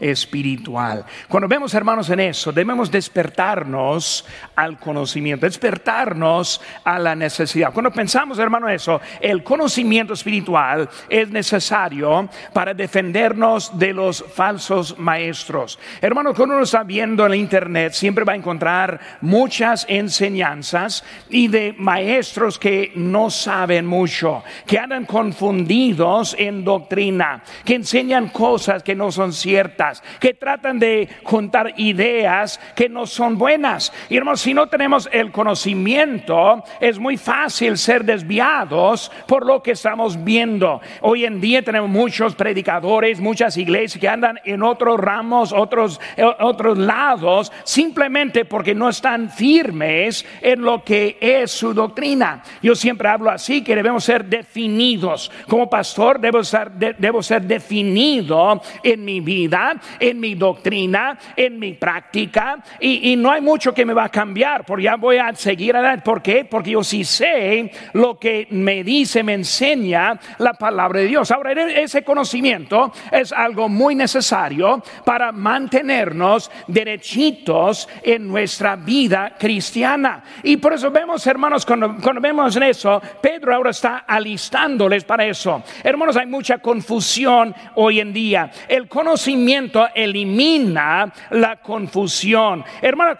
[0.00, 1.04] espiritual.
[1.28, 4.24] Cuando vemos, hermanos, en eso, debemos despertarnos
[4.56, 7.72] al conocimiento, despertarnos a la necesidad.
[7.72, 15.78] Cuando pensamos, hermano, eso, el conocimiento espiritual es necesario para defendernos de los falsos maestros.
[16.00, 21.74] Hermano, cuando uno está viendo en internet, siempre va a encontrar muchas enseñanzas y de
[21.78, 29.10] maestros que no saben mucho, que andan confundidos en doctrina, que enseñan cosas que no
[29.12, 33.92] son ciertas, que tratan de contar ideas que no son buenas.
[34.08, 39.72] Y hermanos, si no tenemos el conocimiento, es muy fácil ser desviados por lo que
[39.72, 40.80] estamos viendo.
[41.00, 46.24] Hoy en día tenemos muchos predicadores, muchas iglesias que andan en otros ramos, otros, eh,
[46.40, 52.42] otros lados, simplemente porque no están firmes en lo que es su doctrina.
[52.62, 55.30] Yo siempre hablo así, que debemos ser definidos.
[55.48, 61.74] Como pastor debo ser, debo ser definido en mi vida, en mi doctrina, en mi
[61.74, 65.74] práctica, y, no hay mucho que me va a cambiar, porque ya voy a seguir
[65.74, 66.02] adelante.
[66.04, 66.44] ¿Por qué?
[66.44, 71.30] Porque yo sí sé lo que me dice, me enseña la palabra de Dios.
[71.30, 80.22] Ahora, ese conocimiento es algo muy necesario para mantenernos derechitos en nuestra vida cristiana.
[80.42, 85.62] Y por eso vemos, hermanos, cuando, cuando vemos eso, Pedro ahora está alistándoles para eso.
[85.82, 88.50] Hermanos, hay mucha confusión hoy en día.
[88.68, 92.64] El conocimiento elimina la confusión.
[92.82, 93.16] Hermana,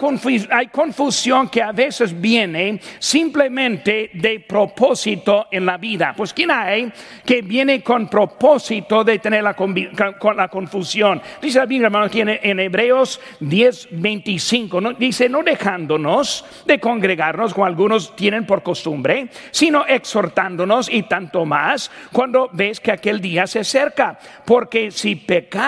[0.50, 6.14] hay confusión que a veces viene simplemente de propósito en la vida.
[6.16, 6.92] Pues ¿quién hay
[7.24, 11.22] que viene con propósito de tener la, con la confusión?
[11.40, 14.92] Dice la Biblia, hermano, aquí en, Hebreos 10, 25, ¿no?
[14.94, 21.88] dice, no dejándonos de congregarnos como algunos tienen por costumbre, sino exhortándonos y tanto más
[22.10, 24.18] cuando ves que aquel día se acerca.
[24.44, 25.14] Porque si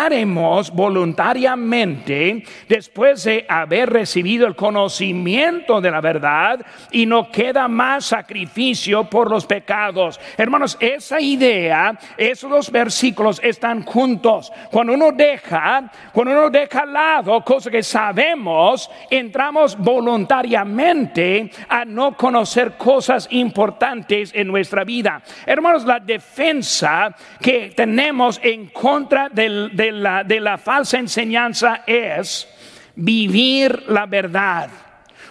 [0.09, 0.41] pecar
[0.73, 9.05] voluntariamente después de haber recibido el conocimiento de la verdad y no queda más sacrificio
[9.05, 10.19] por los pecados.
[10.37, 14.53] Hermanos, esa idea, esos dos versículos están juntos.
[14.71, 22.17] Cuando uno deja, cuando uno deja al lado cosas que sabemos, entramos voluntariamente a no
[22.17, 25.23] conocer cosas importantes en nuestra vida.
[25.47, 32.49] Hermanos, la defensa que tenemos en contra del, del de la falsa enseñanza es
[32.97, 34.71] vivir la verdad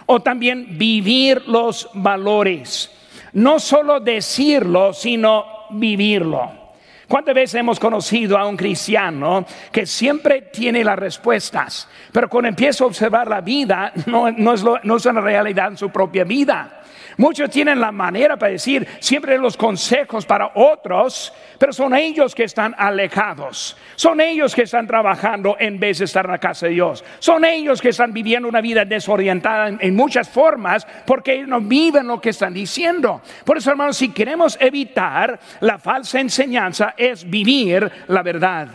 [0.06, 2.90] o también vivir los valores.
[3.32, 6.60] No solo decirlo, sino vivirlo.
[7.06, 12.84] ¿Cuántas veces hemos conocido a un cristiano que siempre tiene las respuestas, pero cuando empieza
[12.84, 16.79] a observar la vida, no, no, es, no es una realidad en su propia vida?
[17.20, 22.44] Muchos tienen la manera para decir siempre los consejos para otros, pero son ellos que
[22.44, 23.76] están alejados.
[23.94, 27.04] Son ellos que están trabajando en vez de estar en la casa de Dios.
[27.18, 32.22] Son ellos que están viviendo una vida desorientada en, muchas formas porque no viven lo
[32.22, 33.20] que están diciendo.
[33.44, 38.68] Por eso, hermanos, si queremos evitar la falsa enseñanza, es vivir la verdad.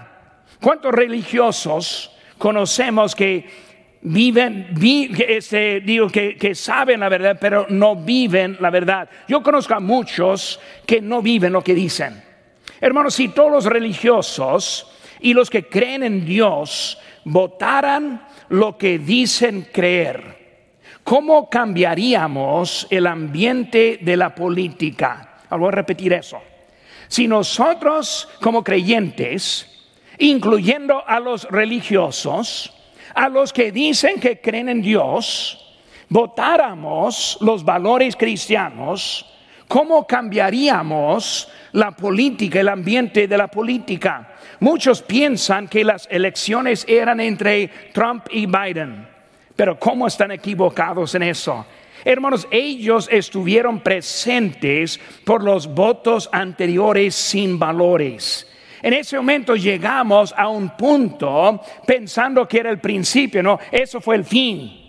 [0.62, 3.65] ¿Cuántos religiosos conocemos que
[4.06, 4.68] viven,
[5.28, 9.10] este, digo que, que, saben la verdad, pero no viven la verdad.
[9.28, 12.24] Yo conozco a muchos que no viven lo que dicen.
[12.80, 19.68] Hermanos, si todos los religiosos y los que creen en Dios votaran lo que dicen
[19.74, 20.62] creer,
[21.04, 25.40] ¿cómo cambiaríamos el ambiente de la política?
[25.50, 26.40] Voy a repetir eso.
[27.08, 29.88] Si nosotros como creyentes,
[30.20, 32.75] incluyendo a los religiosos,
[33.16, 35.74] a los que dicen que creen en Dios,
[36.10, 39.26] votáramos los valores cristianos,
[39.70, 44.34] ¿cómo cambiaríamos la política, el ambiente de la política?
[44.60, 49.08] Muchos piensan que las elecciones eran entre Trump y Biden,
[49.56, 51.66] pero ¿cómo están equivocados en eso?
[52.04, 58.46] Hermanos, ellos estuvieron presentes por los votos anteriores sin valores.
[58.86, 64.16] En ese momento llegamos a un punto pensando que era el principio, no, eso fue
[64.16, 64.85] el fin.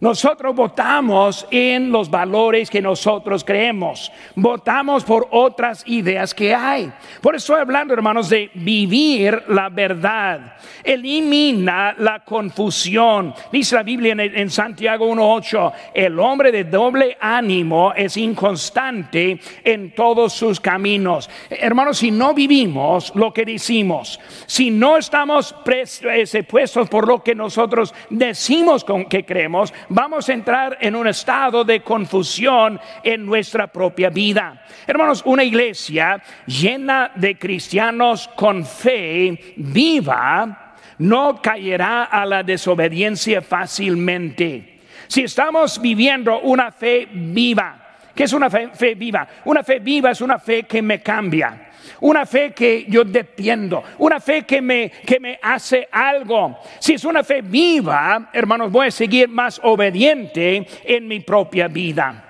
[0.00, 4.10] Nosotros votamos en los valores que nosotros creemos.
[4.34, 6.90] Votamos por otras ideas que hay.
[7.20, 10.54] Por eso estoy hablando, hermanos, de vivir la verdad.
[10.82, 13.34] Elimina la confusión.
[13.52, 20.32] Dice la Biblia en, Santiago 1.8, el hombre de doble ánimo es inconstante en todos
[20.32, 21.28] sus caminos.
[21.50, 27.34] Hermanos, si no vivimos lo que decimos, si no estamos eh, puestos por lo que
[27.34, 33.66] nosotros decimos con que creemos, vamos a entrar en un estado de confusión en nuestra
[33.66, 34.64] propia vida.
[34.86, 44.80] Hermanos, una iglesia llena de cristianos con fe viva no caerá a la desobediencia fácilmente.
[45.08, 49.26] Si estamos viviendo una fe viva, ¿qué es una fe, fe viva?
[49.44, 51.69] Una fe viva es una fe que me cambia
[52.00, 56.58] una fe que yo dependo, una fe que me, que me hace algo.
[56.78, 62.24] Si es una fe viva, hermanos, voy a seguir más obediente en mi propia vida.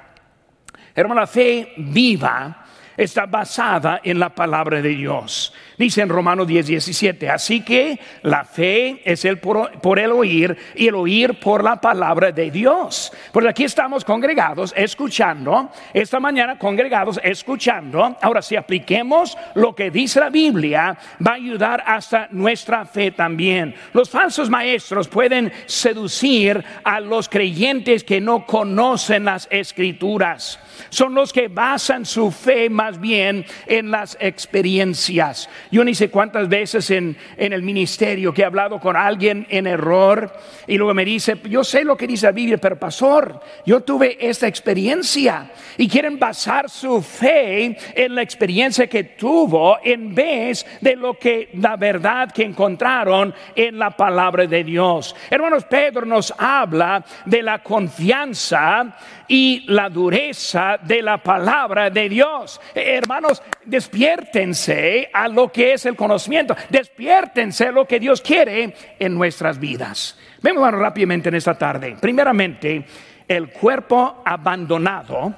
[0.95, 2.65] Hermano, la fe viva
[2.97, 5.55] está basada en la palabra de Dios.
[5.81, 10.89] Dice en Romanos 10, 17, así que la fe es el por, el oír y
[10.89, 13.11] el oír por la palabra de Dios.
[13.33, 18.15] Pues aquí estamos congregados, escuchando, esta mañana congregados, escuchando.
[18.21, 23.75] Ahora, si apliquemos lo que dice la Biblia, va a ayudar hasta nuestra fe también.
[23.95, 30.61] Los falsos maestros pueden seducir a los creyentes que no conocen las escrituras.
[30.91, 35.49] Son los que basan su fe más bien en las experiencias.
[35.71, 40.33] Yo ni sé cuántas veces en, el ministerio que he hablado con alguien en error
[40.67, 44.17] y luego me dice, yo sé lo que dice la Biblia, pero pastor, yo tuve
[44.21, 50.97] esta experiencia y quieren basar su fe en la experiencia que tuvo en vez de
[50.97, 55.15] lo que la verdad que encontraron en la palabra de Dios.
[55.31, 58.97] Hermanos, Pedro nos habla de la confianza
[59.29, 62.61] y la dureza de la palabra de Dios.
[62.75, 69.59] Hermanos, despiértense a lo que es el conocimiento, despiértense lo que Dios quiere en nuestras
[69.59, 70.19] vidas.
[70.43, 71.97] Vemos rápidamente en esta tarde.
[72.01, 72.85] Primeramente,
[73.29, 75.35] el cuerpo abandonado,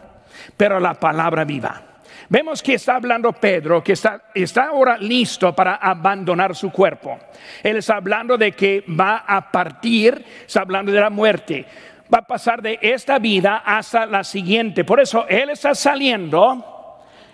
[0.57, 1.83] pero la palabra viva.
[2.29, 7.19] Vemos que está hablando Pedro, que está, está ahora listo para abandonar su cuerpo.
[7.63, 11.67] Él está hablando de que va a partir, está hablando de la muerte
[12.13, 14.85] va a pasar de esta vida hasta la siguiente.
[14.85, 16.72] Por eso Él está saliendo,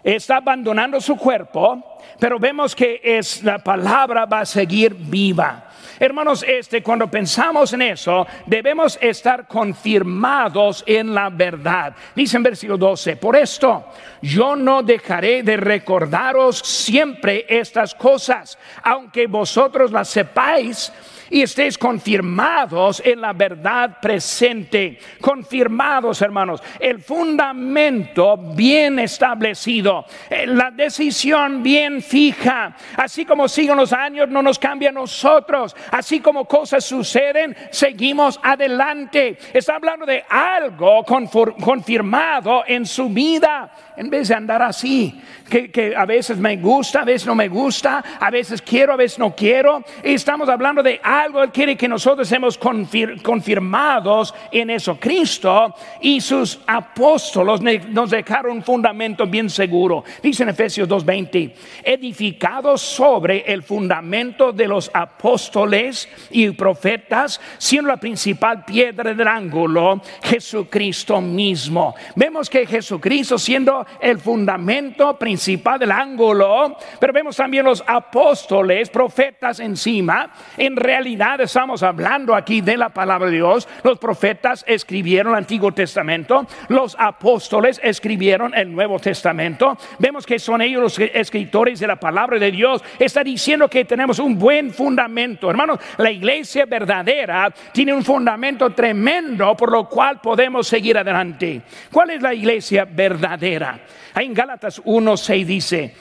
[0.02, 5.64] está abandonando su cuerpo, pero vemos que es, la palabra va a seguir viva.
[6.00, 11.94] Hermanos, este, cuando pensamos en eso, debemos estar confirmados en la verdad.
[12.14, 13.84] Dice en versículo 12, por esto
[14.22, 20.92] yo no dejaré de recordaros siempre estas cosas, aunque vosotros las sepáis
[21.30, 24.98] y estéis confirmados en la verdad presente.
[25.20, 32.76] Confirmados, hermanos, el fundamento bien establecido, eh, la decisión bien fija.
[32.96, 35.76] Así como siguen los años, no nos cambia a nosotros.
[35.90, 39.38] Así como cosas suceden, seguimos adelante.
[39.52, 46.04] Está hablando de algo confirmado en su vida, en vez de andar así, que, a
[46.04, 49.82] veces me gusta, a veces no me gusta, a veces quiero, a veces no quiero.
[50.04, 54.98] Y estamos hablando de algo algo Él quiere que nosotros hemos confirmados en eso.
[54.98, 60.04] Cristo y sus apóstolos nos dejaron un fundamento bien seguro.
[60.22, 67.96] Dice en Efesios 2.20, edificados sobre el fundamento de los apóstoles y profetas, siendo la
[67.96, 71.94] principal piedra del ángulo, Jesucristo mismo.
[72.14, 79.60] Vemos que Jesucristo siendo el fundamento principal del ángulo, pero vemos también los apóstoles, profetas
[79.60, 83.66] encima, en realidad estamos hablando aquí de la palabra de Dios.
[83.82, 89.76] Los profetas escribieron el Antiguo Testamento, los apóstoles escribieron el Nuevo Testamento.
[89.98, 92.82] Vemos que son ellos los escritores de la palabra de Dios.
[92.98, 95.50] Está diciendo que tenemos un buen fundamento.
[95.50, 101.62] Hermanos, la iglesia verdadera tiene un fundamento tremendo por lo cual podemos seguir adelante.
[101.90, 103.80] ¿Cuál es la iglesia verdadera?
[104.14, 105.94] Ahí en Gálatas 1.6 dice,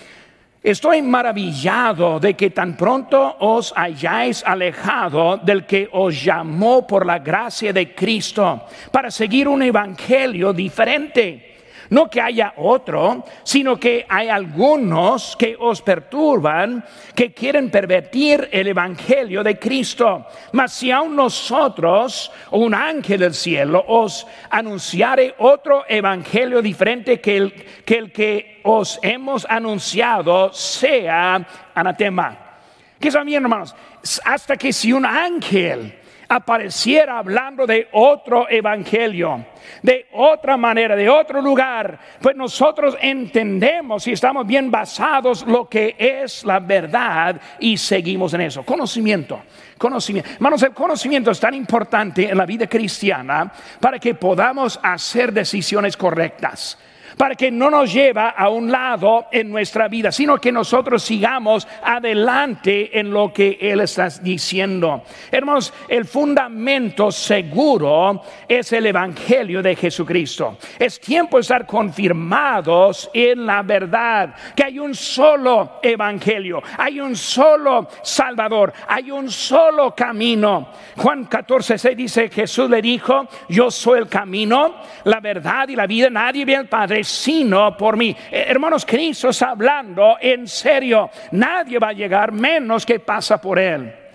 [0.67, 7.19] Estoy maravillado de que tan pronto os hayáis alejado del que os llamó por la
[7.19, 11.46] gracia de Cristo para seguir un evangelio diferente
[11.89, 16.83] no que haya otro, sino que hay algunos que os perturban,
[17.15, 20.25] que quieren pervertir el Evangelio de Cristo.
[20.51, 27.37] Mas si aún nosotros, o un ángel del cielo, os anunciare otro Evangelio diferente que
[27.37, 32.37] el que, os hemos anunciado, sea anatema.
[32.99, 33.73] ¿Qué son bien, hermanos?
[34.25, 39.45] Hasta que si un ángel apareciera hablando de otro evangelio,
[39.81, 45.95] de otra manera, de otro lugar, pues nosotros entendemos y estamos bien basados lo que
[45.97, 48.63] es la verdad y seguimos en eso.
[48.63, 49.41] Conocimiento,
[49.77, 50.29] conocimiento.
[50.31, 55.95] Hermanos, el conocimiento es tan importante en la vida cristiana para que podamos hacer decisiones
[55.95, 56.77] correctas
[57.17, 61.67] para que no nos lleva a un lado en nuestra vida, sino que nosotros sigamos
[61.83, 65.03] adelante en lo que Él está diciendo.
[65.31, 70.57] Hermanos, el fundamento seguro es el Evangelio de Jesucristo.
[70.77, 77.15] Es tiempo de estar confirmados en la verdad, que hay un solo Evangelio, hay un
[77.15, 80.69] solo Salvador, hay un solo camino.
[80.95, 85.87] Juan 14, 6 dice, Jesús le dijo, yo soy el camino, la verdad y la
[85.87, 88.15] vida, nadie viene al Padre sino por mí.
[88.31, 91.09] Eh, hermanos, Cristo está hablando en serio.
[91.31, 94.06] Nadie va a llegar menos que pasa por Él.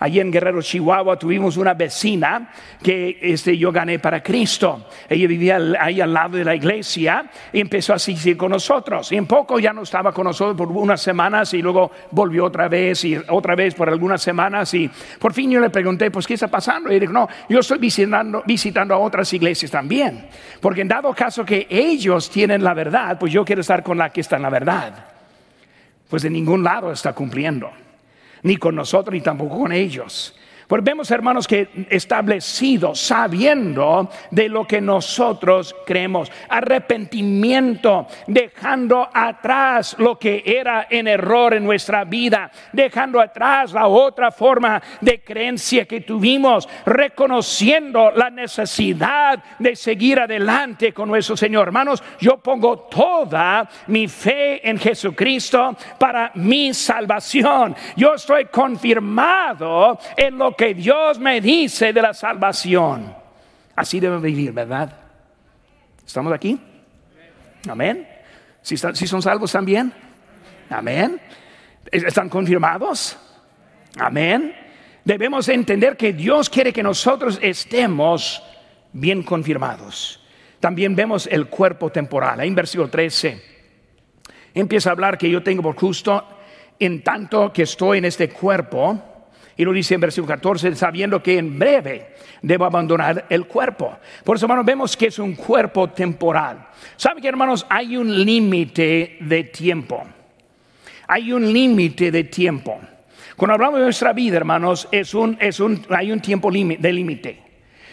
[0.00, 2.50] Allí en Guerrero, Chihuahua, tuvimos una vecina
[2.82, 4.86] que este, yo gané para Cristo.
[5.06, 9.12] Ella vivía ahí al lado de la iglesia y empezó a asistir con nosotros.
[9.12, 12.66] Y en poco ya no estaba con nosotros por unas semanas y luego volvió otra
[12.66, 14.72] vez y otra vez por algunas semanas.
[14.72, 16.90] Y por fin yo le pregunté, pues, ¿qué está pasando?
[16.90, 20.28] Y dijo, no, yo estoy visitando, visitando a otras iglesias también.
[20.62, 24.08] Porque en dado caso que ellos tienen la verdad, pues yo quiero estar con la
[24.08, 24.94] que está en la verdad.
[26.08, 27.70] Pues de ningún lado está cumpliendo
[28.42, 30.34] ni con nosotros, ni tampoco con ellos.
[30.70, 40.16] Pues vemos, hermanos, que establecido, sabiendo de lo que nosotros creemos, arrepentimiento, dejando atrás lo
[40.16, 46.02] que era en error en nuestra vida, dejando atrás la otra forma de creencia que
[46.02, 51.66] tuvimos, reconociendo la necesidad de seguir adelante con nuestro Señor.
[51.66, 57.74] Hermanos, yo pongo toda mi fe en Jesucristo para mi salvación.
[57.96, 63.16] Yo estoy confirmado en lo que Dios me dice de la salvación.
[63.74, 64.94] Así debe vivir, ¿verdad?
[66.06, 66.60] ¿Estamos aquí?
[67.66, 68.06] Amén.
[68.60, 69.90] Si, si son salvos también.
[70.68, 71.18] Amén.
[71.90, 73.16] ¿Están confirmados?
[73.98, 74.54] Amén.
[75.02, 78.42] Debemos entender que Dios quiere que nosotros estemos
[78.92, 80.22] bien confirmados.
[80.60, 82.38] También vemos el cuerpo temporal.
[82.42, 83.42] en versículo 13
[84.52, 86.22] empieza a hablar que yo tengo por justo
[86.78, 89.09] en tanto que estoy en este cuerpo
[89.60, 93.98] y lo dice en versículo 14, sabiendo que en breve debo abandonar el cuerpo.
[94.24, 96.66] Por eso, hermanos, vemos que es un cuerpo temporal.
[96.96, 100.02] ¿Saben que, hermanos, hay un límite de tiempo?
[101.08, 102.80] Hay un límite de tiempo.
[103.36, 107.42] Cuando hablamos de nuestra vida, hermanos, es un, es un, hay un tiempo de límite.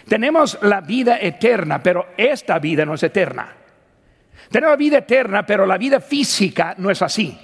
[0.07, 3.53] Tenemos la vida eterna, pero esta vida no es eterna.
[4.49, 7.37] Tenemos la vida eterna, pero la vida física no es así.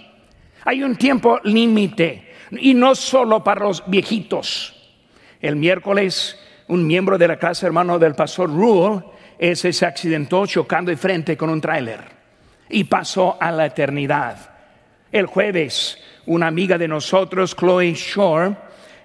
[0.63, 2.29] Hay un tiempo límite.
[2.59, 4.73] Y no solo para los viejitos.
[5.41, 9.03] El miércoles, un miembro de la clase hermano del pastor Rule,
[9.37, 11.99] ese se accidentó chocando de frente con un tráiler
[12.69, 14.37] y pasó a la eternidad.
[15.11, 18.55] El jueves, una amiga de nosotros, Chloe Shore,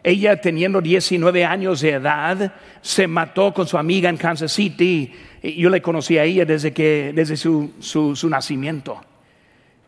[0.03, 5.13] ella teniendo 19 años de edad, se mató con su amiga en Kansas City.
[5.43, 9.01] Yo le conocí a ella desde, que, desde su, su nacimiento.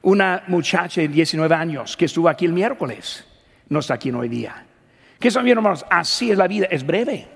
[0.03, 3.25] Una muchacha de 19 años que estuvo aquí el miércoles
[3.71, 4.67] no está aquí hoy día.
[5.19, 5.87] ¿Qué son, hermanos?
[5.89, 7.27] Así es la vida, es breve.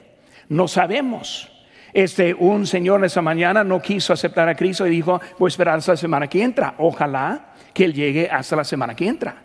[0.49, 1.51] No sabemos.
[1.93, 5.79] Este, un señor esa mañana no quiso aceptar a Cristo y dijo, voy a esperar
[5.79, 6.75] hasta la semana que entra.
[6.79, 9.43] Ojalá que él llegue hasta la semana que entra.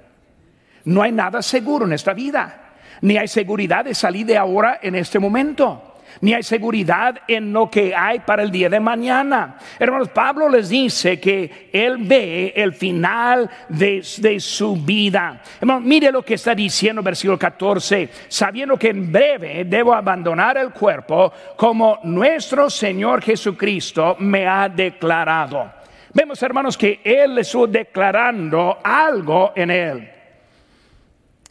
[0.86, 2.74] No hay nada seguro en esta vida.
[3.01, 5.88] Ni hay seguridad de salir de ahora en este momento
[6.22, 9.58] ni hay seguridad en lo que hay para el día de mañana.
[9.80, 14.01] Hermanos, Pablo les dice que él ve el final de,
[14.39, 15.42] su vida.
[15.60, 20.72] Hermanos, mire lo que está diciendo versículo 14, sabiendo que en breve debo abandonar el
[20.72, 25.80] cuerpo como nuestro Señor Jesucristo me ha declarado.
[26.13, 30.10] Vemos, hermanos, que Él le estuvo declarando algo en Él.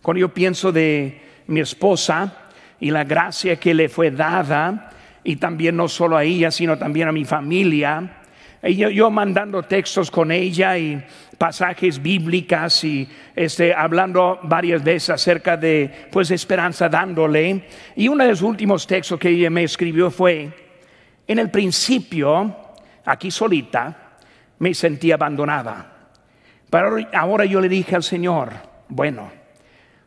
[0.03, 2.48] Cuando yo pienso de mi esposa,
[2.81, 4.91] y la gracia que le fue dada,
[5.25, 8.19] y también no solo a ella, sino también a mi familia.
[8.63, 11.01] Y yo, mandando textos con ella y
[11.37, 17.65] pasajes bíblicas y este, hablando varias veces acerca de pues esperanza dándole.
[17.95, 20.51] Y uno de los últimos textos que ella me escribió fue,
[21.27, 22.57] en el principio,
[23.05, 24.17] aquí solita,
[24.59, 25.95] me sentí abandonada.
[26.69, 28.51] Pero ahora yo le dije al Señor,
[28.89, 29.31] bueno,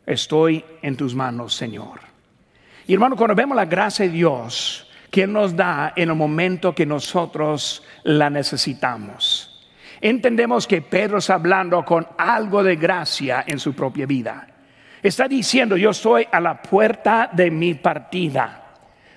[0.04, 2.11] estoy en tus manos, Señor.
[2.94, 7.82] Hermano, cuando vemos la gracia de Dios que nos da en el momento que nosotros
[8.02, 9.68] la necesitamos,
[10.00, 14.46] entendemos que Pedro está hablando con algo de gracia en su propia vida.
[15.02, 18.61] Está diciendo, yo estoy a la puerta de mi partida.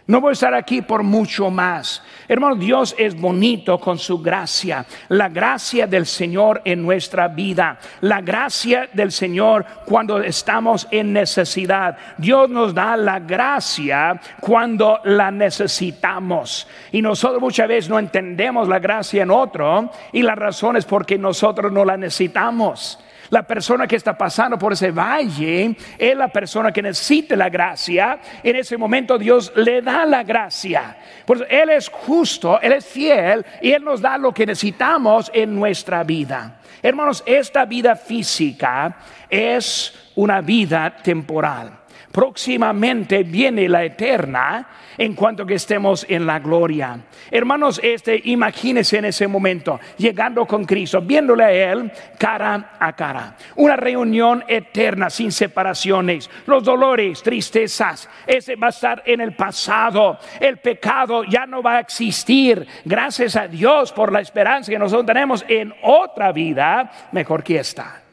[0.08, 2.04] No voy a estar aquí por mucho más.
[2.28, 4.86] Hermano, Dios es bonito con su gracia.
[5.10, 7.80] La gracia del Señor en nuestra vida.
[8.02, 11.98] La gracia del Señor cuando estamos en necesidad.
[12.20, 16.68] Dios nos da la gracia cuando la necesitamos.
[16.92, 19.90] Y nosotros muchas veces no entendemos la gracia en otro.
[20.12, 23.00] Y la razón es porque nosotros no la necesitamos.
[23.30, 28.20] La persona que está pasando por ese valle es la persona que necesita la gracia.
[28.44, 30.98] En ese momento Dios le da la gracia.
[31.26, 35.56] Por Él es justo, Él es fiel y Él nos da lo que necesitamos en
[35.56, 36.60] nuestra vida.
[36.82, 38.98] Hermanos, esta vida física
[39.30, 41.85] es una vida temporal.
[42.16, 44.66] Próximamente viene la eterna
[44.98, 46.98] en cuanto que estemos en la gloria.
[47.30, 53.36] Hermanos, este, imagínense en ese momento, llegando con Cristo, viéndole a Él cara a cara.
[53.58, 60.18] Una reunión eterna sin separaciones, los dolores, tristezas, ese va a estar en el pasado.
[60.40, 62.66] El pecado ya no va a existir.
[62.86, 68.04] Gracias a Dios por la esperanza que nosotros tenemos en otra vida mejor que esta.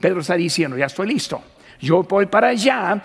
[0.00, 1.51] Pedro está diciendo, ya estoy listo
[1.82, 3.02] yo voy para allá,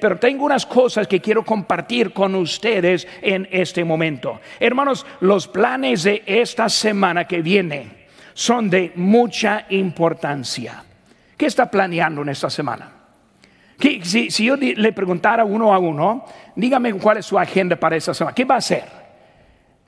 [0.00, 4.40] pero tengo unas cosas que quiero compartir con ustedes en este momento.
[4.58, 10.82] Hermanos, los planes de esta semana que viene son de mucha importancia.
[11.36, 12.90] ¿Qué está planeando en esta semana?
[13.78, 16.24] Si, si, yo le preguntara uno a uno,
[16.56, 18.34] dígame cuál es su agenda para esta semana.
[18.34, 18.84] ¿Qué va a hacer?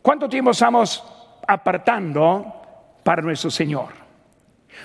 [0.01, 1.03] ¿Cuánto tiempo estamos
[1.45, 2.55] apartando
[3.03, 3.89] para nuestro Señor?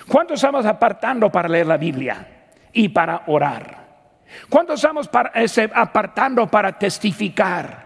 [0.08, 2.33] ¿Cuánto estamos apartando para leer la Biblia?
[2.74, 3.84] Y para orar?
[4.48, 5.08] ¿Cuánto estamos
[5.74, 7.84] apartando para testificar?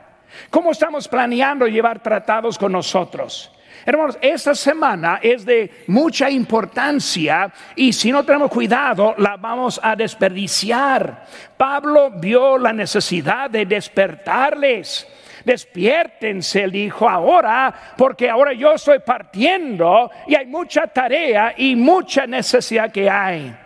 [0.51, 3.53] ¿Cómo estamos planeando llevar tratados con nosotros?
[3.85, 9.97] Hermanos, esta semana es de mucha importancia y si no tenemos cuidado la vamos a
[9.97, 11.25] desperdiciar.
[11.57, 15.07] Pablo vio la necesidad de despertarles.
[15.45, 22.93] Despiértense, dijo ahora, porque ahora yo estoy partiendo y hay mucha tarea y mucha necesidad
[22.93, 23.57] que hay.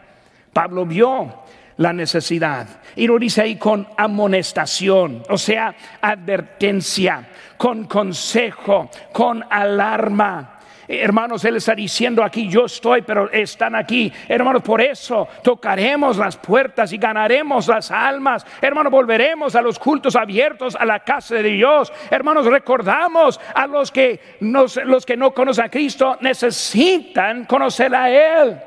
[0.53, 1.43] Pablo vio
[1.79, 10.59] la necesidad y lo dice ahí con amonestación, o sea, advertencia, con consejo, con alarma.
[10.89, 14.13] Hermanos, Él está diciendo aquí, yo estoy, pero están aquí.
[14.29, 18.45] Hermanos, por eso tocaremos las puertas y ganaremos las almas.
[18.61, 21.91] Hermanos, volveremos a los cultos abiertos, a la casa de Dios.
[22.11, 28.61] Hermanos, recordamos a los que, los que no conocen a Cristo, necesitan conocer a Él.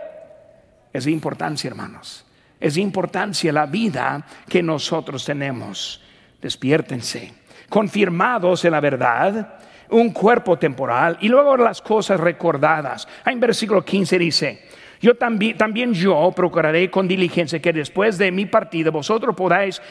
[0.95, 2.25] Es de importancia, hermanos.
[2.57, 6.01] Es de importancia la vida que nosotros tenemos.
[6.41, 7.33] Despiértense,
[7.67, 9.59] confirmados en la verdad,
[9.89, 13.09] un cuerpo temporal y luego las cosas recordadas.
[13.25, 14.69] En versículo 15 dice,
[15.01, 19.81] yo también, también yo procuraré con diligencia que después de mi partida vosotros podáis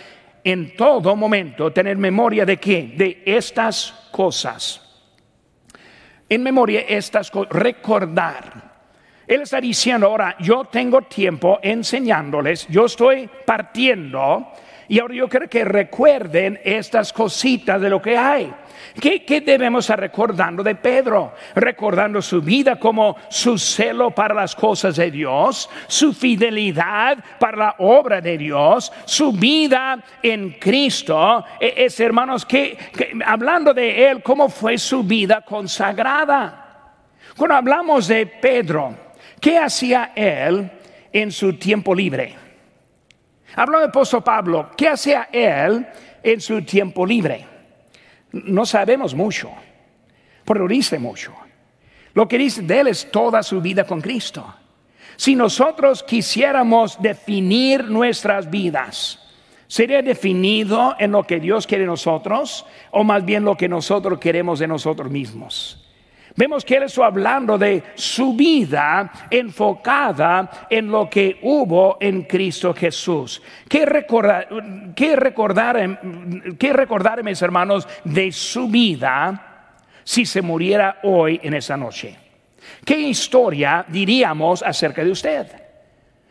[0.43, 2.95] en todo momento tener memoria de qué?
[2.97, 4.81] De estas cosas.
[6.31, 8.74] En memoria estas cosas, recordar
[9.27, 14.53] él está diciendo ahora, yo tengo tiempo enseñándoles, yo estoy partiendo
[14.89, 18.53] y ahora yo quiero que recuerden estas cositas de lo que hay.
[19.01, 21.33] ¿Qué, debemos estar recordando de Pedro?
[21.55, 27.75] Recordando su vida como su celo para las cosas de Dios, su fidelidad para la
[27.79, 31.45] obra de Dios, su vida en Cristo.
[31.59, 32.77] E, es, hermanos, que
[33.25, 36.61] hablando de él, cómo fue su vida consagrada.
[37.37, 39.04] Cuando hablamos de Pedro,
[39.45, 40.71] ¿Qué hacía él
[41.13, 42.35] en su tiempo libre?
[43.55, 45.87] Habló de apóstol Pablo, ¿qué hacía él
[46.23, 47.45] en su tiempo libre?
[48.33, 49.51] No sabemos mucho,
[50.47, 51.35] pero dice mucho.
[52.15, 54.51] Lo que dice de él es toda su vida con Cristo.
[55.17, 59.19] Si nosotros quisiéramos definir nuestras vidas,
[59.67, 64.19] ¿sería definido en lo que Dios quiere de nosotros o más bien lo que nosotros
[64.19, 65.84] queremos de nosotros mismos?
[66.37, 72.75] Vemos que él está hablando de su vida enfocada en lo que hubo en Cristo
[72.75, 73.41] Jesús.
[73.69, 74.49] ¿Qué recordar,
[74.97, 76.01] qué recordar,
[76.59, 82.17] qué recordar mis hermanos, de su vida si se muriera hoy en esa noche?
[82.85, 85.47] ¿Qué historia diríamos acerca de usted?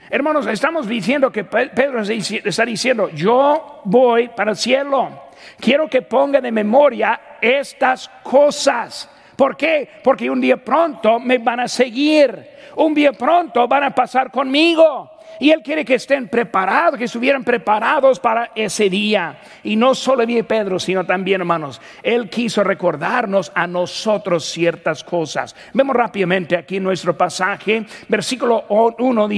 [0.10, 5.32] Hermanos, estamos diciendo que Pedro está diciendo, yo voy para el cielo.
[5.60, 9.88] Quiero que ponga de memoria estas cosas ¿Por qué?
[10.04, 12.52] Porque un día pronto me van a seguir.
[12.76, 15.13] Un día pronto van a pasar conmigo.
[15.40, 19.40] Y Él quiere que estén preparados, que estuvieran preparados para ese día.
[19.64, 25.56] Y no solo vi Pedro, sino también, hermanos, Él quiso recordarnos a nosotros ciertas cosas.
[25.74, 29.30] Vemos rápidamente aquí nuestro pasaje, versículo 1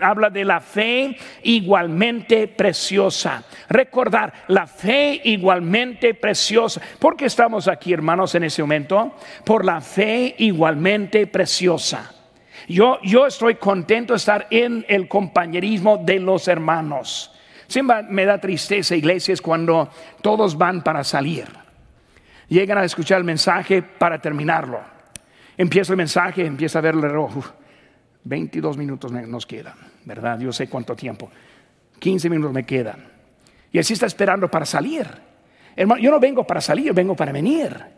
[0.00, 3.44] habla de la fe igualmente preciosa.
[3.68, 6.80] Recordar la fe igualmente preciosa.
[6.98, 9.14] ¿Por qué estamos aquí, hermanos, en ese momento?
[9.44, 12.17] Por la fe igualmente preciosa.
[12.68, 17.34] Yo, yo estoy contento de estar en el compañerismo de los hermanos.
[17.66, 19.88] Siempre me da tristeza, iglesias, cuando
[20.20, 21.46] todos van para salir.
[22.48, 24.80] Llegan a escuchar el mensaje para terminarlo.
[25.56, 27.46] Empieza el mensaje, empieza a ver el reloj.
[28.24, 30.38] 22 minutos nos quedan, ¿verdad?
[30.38, 31.30] Yo sé cuánto tiempo.
[31.98, 33.02] 15 minutos me quedan.
[33.72, 35.06] Y así está esperando para salir.
[35.74, 37.97] Hermano, yo no vengo para salir, vengo para venir.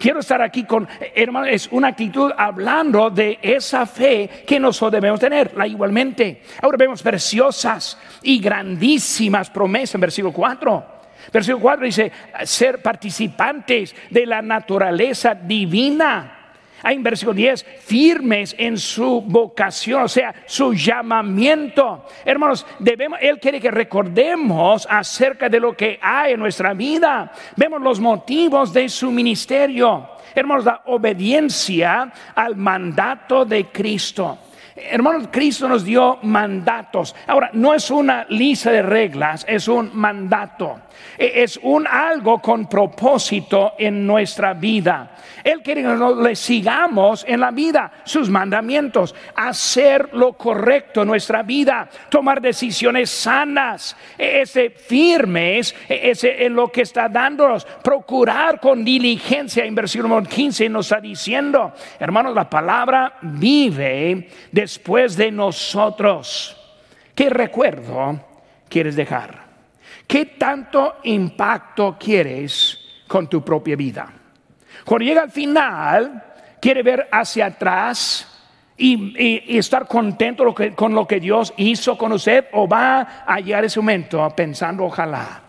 [0.00, 5.20] Quiero estar aquí con, hermano, es una actitud hablando de esa fe que nosotros debemos
[5.20, 6.40] tener, la igualmente.
[6.62, 10.86] Ahora vemos preciosas y grandísimas promesas en versículo 4.
[11.30, 12.12] Versículo 4 dice,
[12.44, 16.39] ser participantes de la naturaleza divina
[16.84, 22.06] en versículo 10, firmes en su vocación, o sea, su llamamiento.
[22.24, 27.32] Hermanos, debemos, Él quiere que recordemos acerca de lo que hay en nuestra vida.
[27.56, 30.08] Vemos los motivos de su ministerio.
[30.34, 34.38] Hermanos, la obediencia al mandato de Cristo.
[34.90, 37.14] Hermanos, Cristo nos dio mandatos.
[37.26, 40.80] Ahora, no es una lista de reglas, es un mandato.
[41.18, 45.16] E, es un algo con propósito en nuestra vida.
[45.44, 51.42] Él quiere que le sigamos en la vida, sus mandamientos, hacer lo correcto en nuestra
[51.42, 58.60] vida, tomar decisiones sanas, e, ese firmes, e, ese en lo que está dándonos, procurar
[58.60, 59.64] con diligencia.
[59.64, 64.28] En versículo 15 nos está diciendo, hermanos, la palabra vive
[64.70, 66.56] después de nosotros.
[67.12, 68.20] ¿Qué recuerdo
[68.68, 69.46] quieres dejar?
[70.06, 72.78] ¿Qué tanto impacto quieres
[73.08, 74.08] con tu propia vida?
[74.84, 76.22] Cuando llega al final,
[76.60, 78.28] quiere ver hacia atrás
[78.76, 83.80] y, estar contento con lo que Dios hizo con usted o va a llegar ese
[83.80, 85.42] momento pensando, ojalá,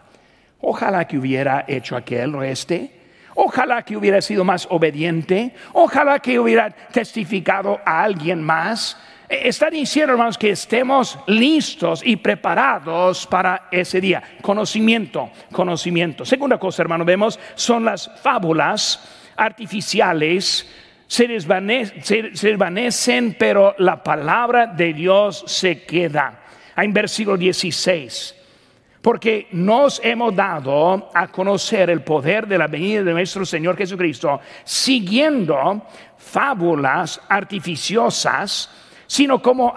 [0.61, 3.00] ojalá que hubiera hecho aquel o este.
[3.35, 5.53] Ojalá que hubiera sido más obediente.
[5.73, 8.97] Ojalá que hubiera testificado a alguien más.
[9.29, 14.21] Está diciendo, hermanos, que estemos listos y preparados para ese día.
[14.41, 16.25] Conocimiento, conocimiento.
[16.25, 20.69] Segunda cosa, hermano, vemos, son las fábulas artificiales.
[21.07, 26.39] Se desvanecen, pero la palabra de Dios se queda.
[26.75, 28.40] En versículo 16
[29.01, 34.39] porque nos hemos dado a conocer el poder de la venida de nuestro Señor Jesucristo,
[34.63, 35.83] siguiendo
[36.17, 38.69] fábulas artificiosas
[39.11, 39.75] sino como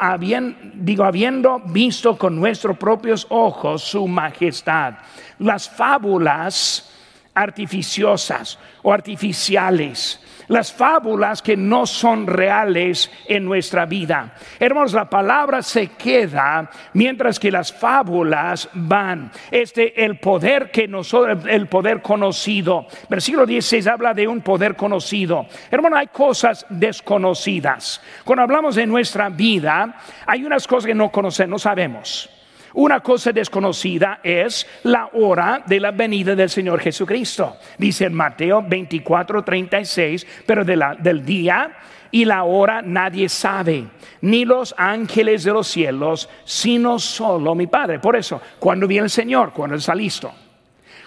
[0.74, 4.94] digo, habiendo visto con nuestros propios ojos su majestad.
[5.40, 6.88] Las fábulas
[7.34, 14.34] artificiosas o artificiales las fábulas que no son reales en nuestra vida.
[14.58, 19.30] Hermanos, la palabra se queda mientras que las fábulas van.
[19.50, 22.86] Este el poder que nosotros el poder conocido.
[23.08, 25.46] Versículo 16 habla de un poder conocido.
[25.70, 28.00] Hermano, hay cosas desconocidas.
[28.24, 32.33] Cuando hablamos de nuestra vida, hay unas cosas que no conocemos, no sabemos.
[32.74, 37.56] Una cosa desconocida es la hora de la venida del Señor Jesucristo.
[37.78, 41.76] Dice en Mateo 24, 36, pero del día
[42.10, 43.86] y la hora nadie sabe,
[44.22, 48.00] ni los ángeles de los cielos, sino solo mi Padre.
[48.00, 50.32] Por eso, cuando viene el Señor, cuando Él está listo,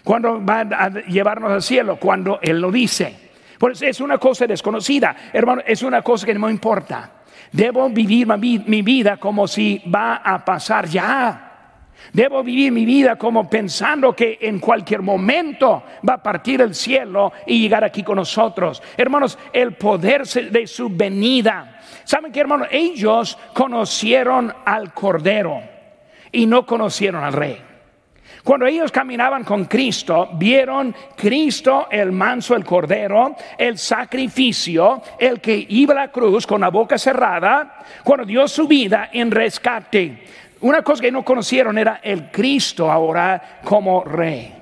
[0.06, 3.28] cuando va a llevarnos al cielo, cuando Él lo dice.
[3.58, 7.12] Pues es una cosa desconocida, hermano, es una cosa que no importa.
[7.52, 11.47] Debo vivir mi vida como si va a pasar ya.
[12.14, 17.34] Debo vivir mi vida como pensando que en cualquier momento va a partir el cielo
[17.46, 18.82] y llegar aquí con nosotros.
[18.96, 21.82] Hermanos, el poder de su venida.
[22.04, 22.68] ¿Saben qué, hermanos?
[22.72, 25.62] Ellos conocieron al Cordero
[26.32, 27.68] y no conocieron al Rey.
[28.44, 35.66] Cuando ellos caminaban con Cristo, vieron Cristo, el manso, el cordero, el sacrificio, el que
[35.68, 40.24] iba a la cruz con la boca cerrada, cuando dio su vida en rescate.
[40.62, 44.54] Una cosa que no conocieron era el Cristo ahora como rey.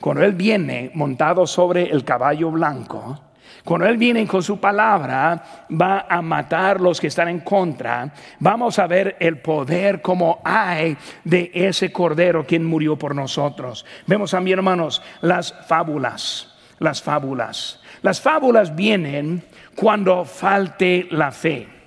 [0.00, 3.20] Cuando Él viene montado sobre el caballo blanco,
[3.64, 8.12] cuando Él viene con su palabra, va a matar los que están en contra.
[8.38, 13.84] Vamos a ver el poder como hay de ese cordero quien murió por nosotros.
[14.06, 16.46] Vemos también, hermanos, las fábulas.
[16.78, 17.80] Las fábulas.
[18.00, 21.79] Las fábulas vienen cuando falte la fe.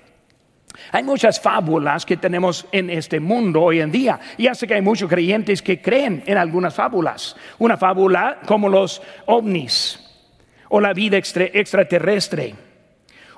[0.94, 4.20] Hay muchas fábulas que tenemos en este mundo hoy en día.
[4.36, 7.34] Y hace que hay muchos creyentes que creen en algunas fábulas.
[7.58, 9.98] Una fábula como los ovnis
[10.68, 12.54] o la vida extraterrestre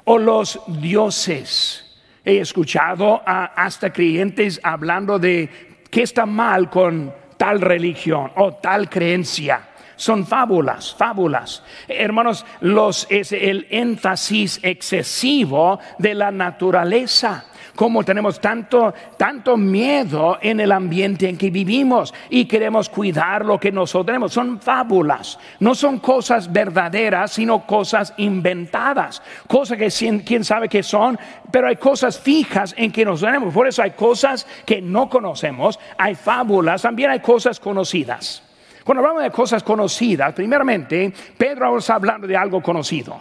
[0.04, 1.98] o los dioses.
[2.22, 5.48] He escuchado a hasta creyentes hablando de
[5.90, 11.62] qué está mal con tal religión o tal creencia son fábulas, fábulas.
[11.88, 17.44] Hermanos, los, es el énfasis excesivo de la naturaleza
[17.76, 23.60] como tenemos tanto, tanto miedo en el ambiente en que vivimos y queremos cuidar lo
[23.60, 24.32] que nosotros tenemos.
[24.32, 31.18] Son fábulas, no son cosas verdaderas, sino cosas inventadas, cosas que quién sabe qué son,
[31.50, 33.54] pero hay cosas fijas en que nos tenemos.
[33.54, 38.45] Por eso hay cosas que no conocemos, hay fábulas, también hay cosas conocidas.
[38.86, 43.20] Cuando hablamos de cosas conocidas, primeramente, Pedro está hablando de algo conocido.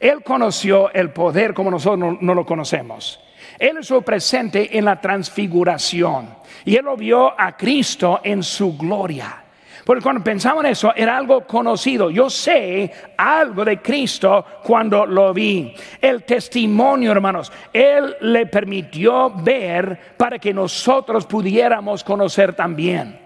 [0.00, 3.20] Él conoció el poder como nosotros no, lo conocemos.
[3.56, 6.30] Él estuvo presente en la transfiguración
[6.64, 9.44] y él lo vio a Cristo en su gloria.
[9.84, 12.10] Porque cuando pensamos en eso, era algo conocido.
[12.10, 15.76] Yo sé algo de Cristo cuando lo vi.
[16.00, 23.23] El testimonio, hermanos, Él le permitió ver para que nosotros pudiéramos conocer también.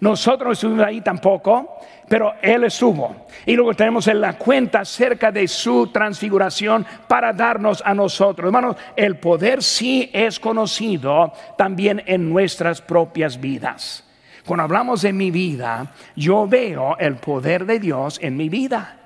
[0.00, 3.26] Nosotros no estuvimos ahí tampoco, pero Él estuvo.
[3.44, 8.46] Y luego tenemos en la cuenta acerca de su transfiguración para darnos a nosotros.
[8.46, 14.04] Hermanos, el poder sí es conocido también en nuestras propias vidas.
[14.46, 18.96] Cuando hablamos de mi vida, yo veo el poder de Dios en mi vida.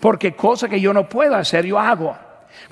[0.00, 2.16] Porque cosa que yo no puedo hacer, yo hago.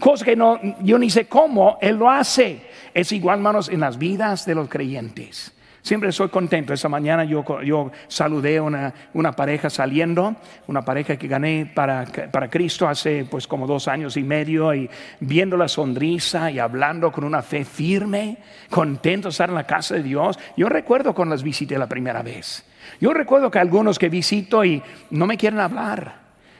[0.00, 2.66] Cosa que no, yo ni sé cómo, Él lo hace.
[2.92, 5.54] Es igual, hermanos, en las vidas de los creyentes.
[5.88, 6.74] Siempre soy contento.
[6.74, 12.04] Esa mañana yo, yo saludé a una, una, pareja saliendo, una pareja que gané para,
[12.30, 17.10] para, Cristo hace pues como dos años y medio y viendo la sonrisa y hablando
[17.10, 18.36] con una fe firme,
[18.68, 20.38] contento de estar en la casa de Dios.
[20.58, 22.66] Yo recuerdo cuando las visité la primera vez.
[23.00, 26.16] Yo recuerdo que algunos que visito y no me quieren hablar,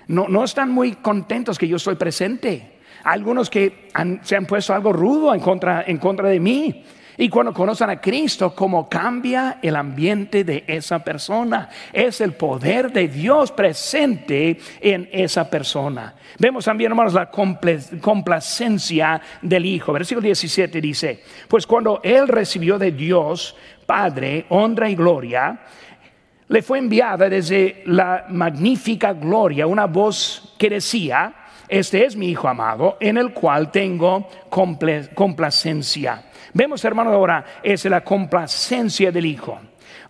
[0.07, 2.79] no, no están muy contentos que yo estoy presente.
[3.05, 3.91] Algunos que
[4.23, 6.87] se han puesto algo rudo en contra, en contra de mí.
[7.21, 11.69] Y cuando conocen a Cristo, cómo cambia el ambiente de esa persona.
[11.93, 16.15] Es el poder de Dios presente en esa persona.
[16.39, 19.93] Vemos también, hermanos, la complacencia del Hijo.
[19.93, 25.59] Versículo 17 dice, pues cuando Él recibió de Dios, Padre, honra y gloria,
[26.47, 31.35] le fue enviada desde la magnífica gloria una voz que decía,
[31.69, 36.23] este es mi Hijo amado, en el cual tengo complacencia.
[36.55, 39.59] Vemos, hermano, ahora es la complacencia del Hijo.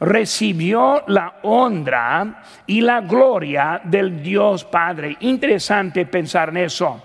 [0.01, 5.17] Recibió la honra y la gloria del Dios Padre.
[5.21, 7.03] Interesante pensar en eso.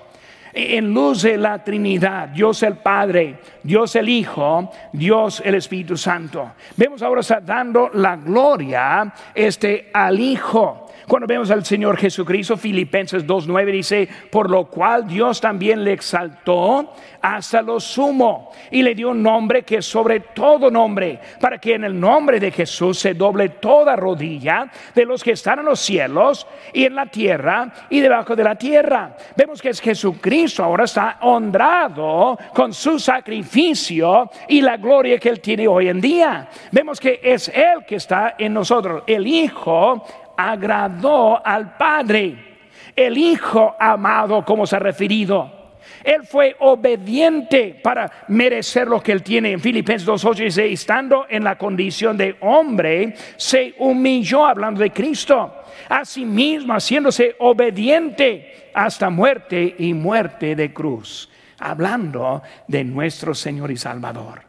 [0.55, 6.51] En luz de la Trinidad, Dios el Padre, Dios el Hijo, Dios el Espíritu Santo.
[6.77, 10.82] Vemos ahora está dando la gloria este, al Hijo.
[11.07, 16.93] Cuando vemos al Señor Jesucristo, Filipenses 2.9 dice, por lo cual Dios también le exaltó
[17.21, 21.83] hasta lo sumo y le dio un nombre que sobre todo nombre, para que en
[21.83, 26.47] el nombre de Jesús se doble toda rodilla de los que están en los cielos
[26.73, 29.15] y en la tierra y debajo de la tierra.
[29.35, 35.39] Vemos que es Jesucristo ahora está honrado con su sacrificio y la gloria que él
[35.39, 36.49] tiene hoy en día.
[36.71, 40.05] Vemos que es Él que está en nosotros, el Hijo
[40.37, 42.53] agradó al Padre.
[42.95, 45.63] El Hijo amado, como se ha referido.
[46.03, 49.51] Él fue obediente para merecer lo que él tiene.
[49.51, 55.63] En Filipenses 2.8 dice, estando en la condición de hombre, se humilló hablando de Cristo.
[55.89, 61.29] Asimismo, haciéndose obediente hasta muerte y muerte de cruz.
[61.59, 64.41] Hablando de nuestro Señor y Salvador.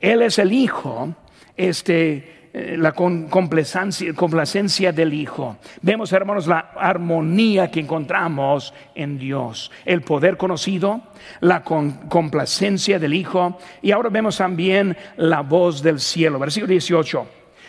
[0.00, 1.14] Él es el Hijo,
[1.56, 5.56] este la complacencia, del Hijo.
[5.80, 11.00] Vemos, hermanos, la armonía que encontramos en Dios, el poder conocido,
[11.40, 16.38] la complacencia del Hijo, y ahora vemos también la voz del cielo.
[16.38, 17.26] Versículo 18.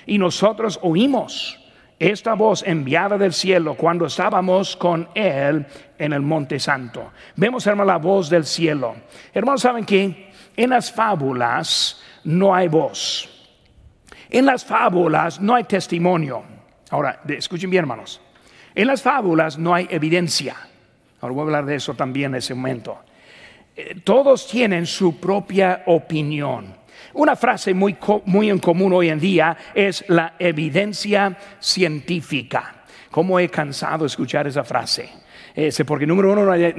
[0.07, 1.59] Y nosotros oímos
[1.97, 5.65] esta voz enviada del cielo cuando estábamos con Él
[5.97, 7.13] en el Monte Santo.
[7.37, 8.95] Vemos, hermanos, la voz del cielo.
[9.33, 13.29] Hermanos, ¿saben que en las fábulas no hay voz?
[14.33, 16.41] En las fábulas no hay testimonio.
[16.89, 18.19] Ahora, escuchen bien, hermanos.
[18.73, 20.55] En las fábulas no hay evidencia.
[21.21, 22.97] Ahora voy a hablar de eso también en ese momento.
[23.75, 26.75] Eh, todos tienen su propia opinión.
[27.13, 32.85] Una frase muy, muy en común hoy en día es la evidencia científica.
[33.11, 35.09] ¿Cómo he cansado de escuchar esa frase?
[35.85, 36.73] porque número uno, no hay,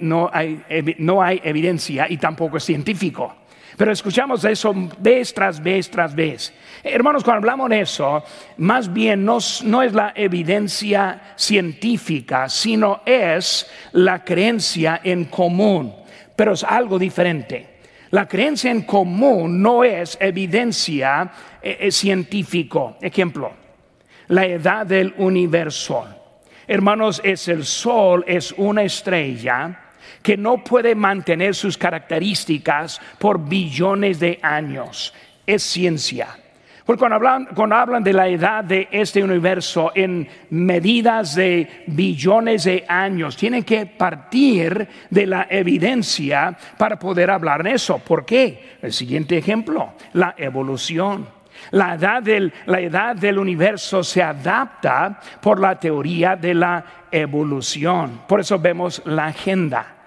[0.00, 3.36] no hay, no hay evidencia y tampoco es científico.
[3.76, 6.52] Pero escuchamos eso vez tras vez tras vez.
[6.82, 8.24] Hermanos, cuando hablamos de eso,
[8.58, 15.94] más bien no, es la evidencia científica, sino es la creencia en común.
[16.34, 17.78] Pero es algo diferente.
[18.10, 22.96] La creencia en común no es evidencia eh, científico.
[23.00, 23.52] Ejemplo,
[24.28, 26.06] la edad del universo.
[26.66, 29.87] Hermanos, es el sol, es una estrella
[30.22, 35.14] que no puede mantener sus características por billones de años.
[35.46, 36.28] Es ciencia.
[36.88, 42.64] Porque cuando hablan, cuando hablan, de la edad de este universo en medidas de billones
[42.64, 47.98] de años, tienen que partir de la evidencia para poder hablar de eso.
[47.98, 48.78] ¿Por qué?
[48.80, 51.28] El siguiente ejemplo, la evolución.
[51.72, 58.22] La edad, del, la edad del universo se adapta por la teoría de la evolución.
[58.26, 59.97] Por eso vemos la agenda.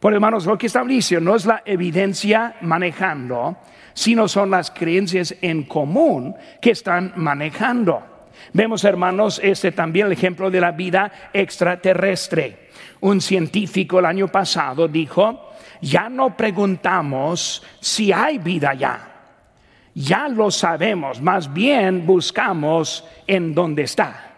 [0.00, 3.56] Por hermanos, lo que establece no es la evidencia manejando,
[3.94, 8.02] sino son las creencias en común que están manejando.
[8.52, 12.68] Vemos, hermanos, este también el ejemplo de la vida extraterrestre.
[13.00, 19.04] Un científico el año pasado dijo, ya no preguntamos si hay vida ya.
[19.94, 24.28] Ya lo sabemos, más bien buscamos en dónde está.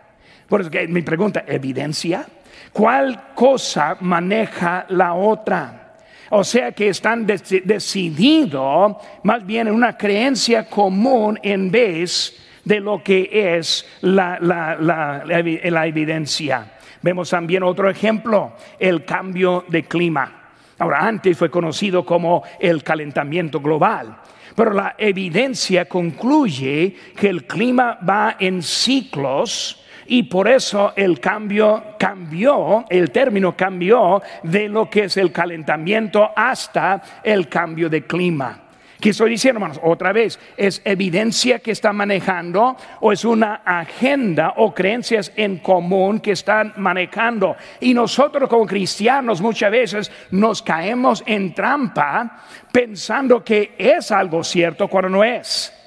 [0.49, 2.27] Por eso que mi pregunta, ¿evidencia?
[2.73, 5.97] ¿Cuál cosa maneja la otra?
[6.31, 13.03] O sea que están decididos más bien en una creencia común en vez de lo
[13.03, 16.73] que es la, la, evidencia.
[17.03, 20.53] Vemos también otro ejemplo, el cambio de clima.
[20.79, 24.17] Ahora, antes fue conocido como el calentamiento global,
[24.55, 31.95] pero la evidencia concluye que el clima va en ciclos y por eso el cambio
[31.97, 38.61] cambió, el término cambió de lo que es el calentamiento hasta el cambio de clima.
[39.01, 39.81] ¿Qué estoy diciendo, hermanos?
[39.85, 46.19] Otra vez, ¿es evidencia que está manejando o es una agenda o creencias en común
[46.19, 47.55] que están manejando?
[47.79, 52.43] Y nosotros como cristianos muchas veces nos caemos en trampa
[52.73, 55.80] pensando que es algo cierto cuando no es.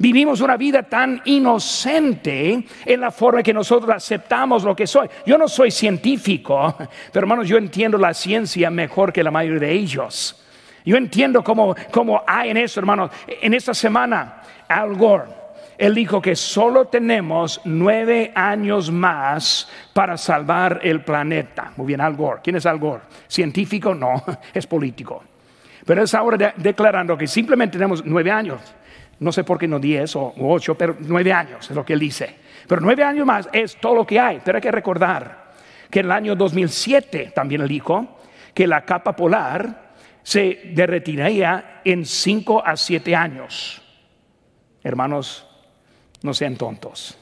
[0.00, 5.08] Vivimos una vida tan inocente en la forma que nosotros aceptamos lo que soy.
[5.26, 6.76] Yo no soy científico,
[7.12, 10.44] pero hermanos, yo entiendo la ciencia mejor que la mayoría de ellos.
[10.84, 13.10] Yo entiendo cómo, cómo hay en eso, hermanos.
[13.26, 15.24] En esta semana, Al Gore,
[15.76, 21.72] él dijo que solo tenemos nueve años más para salvar el planeta.
[21.76, 22.40] Muy bien, Al Gore.
[22.44, 23.02] ¿Quién es Al Gore?
[23.26, 23.94] ¿Científico?
[23.96, 24.22] No,
[24.54, 25.24] es político.
[25.84, 28.60] Pero es ahora declarando que simplemente tenemos nueve años.
[29.20, 32.00] No sé por qué no diez o ocho, pero nueve años es lo que él
[32.00, 32.36] dice.
[32.66, 34.40] Pero nueve años más es todo lo que hay.
[34.44, 35.52] Pero hay que recordar
[35.90, 38.18] que en el año 2007 también él dijo
[38.54, 39.88] que la capa polar
[40.22, 43.82] se derretiría en cinco a siete años.
[44.82, 45.46] Hermanos,
[46.22, 47.18] no sean tontos.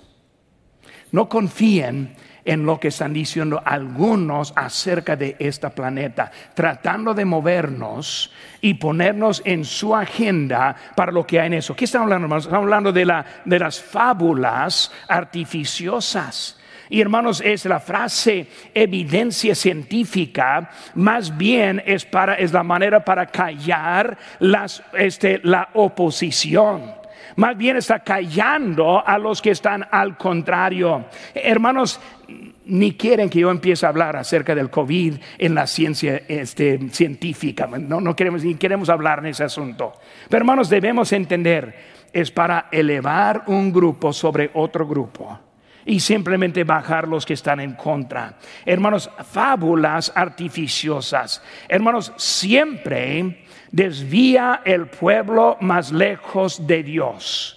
[1.13, 8.33] No confíen en lo que están diciendo algunos acerca de este planeta, tratando de movernos
[8.61, 11.75] y ponernos en su agenda para lo que hay en eso.
[11.75, 12.45] ¿Qué están hablando, hermanos?
[12.45, 16.59] Estamos hablando de, la, las fábulas artificiosas.
[16.89, 23.27] Y hermanos, es la frase evidencia científica, más bien es, para, es la manera para
[23.27, 27.06] callar las, este, la oposición
[27.37, 31.07] más bien está callando a los que están al contrario.
[31.35, 32.01] Hermanos,
[32.67, 37.67] ni quieren que yo empiece a hablar acerca del COVID en la ciencia este, científica.
[37.67, 39.93] No, no queremos ni queremos hablar en ese asunto.
[40.29, 41.75] Pero hermanos, debemos entender,
[42.13, 45.39] es para elevar un grupo sobre otro grupo
[45.85, 48.35] y simplemente bajar los que están en contra.
[48.65, 51.43] Hermanos, fábulas artificiosas.
[51.69, 53.46] Hermanos, siempre
[53.77, 57.53] desvía el pueblo más lejos de Dios.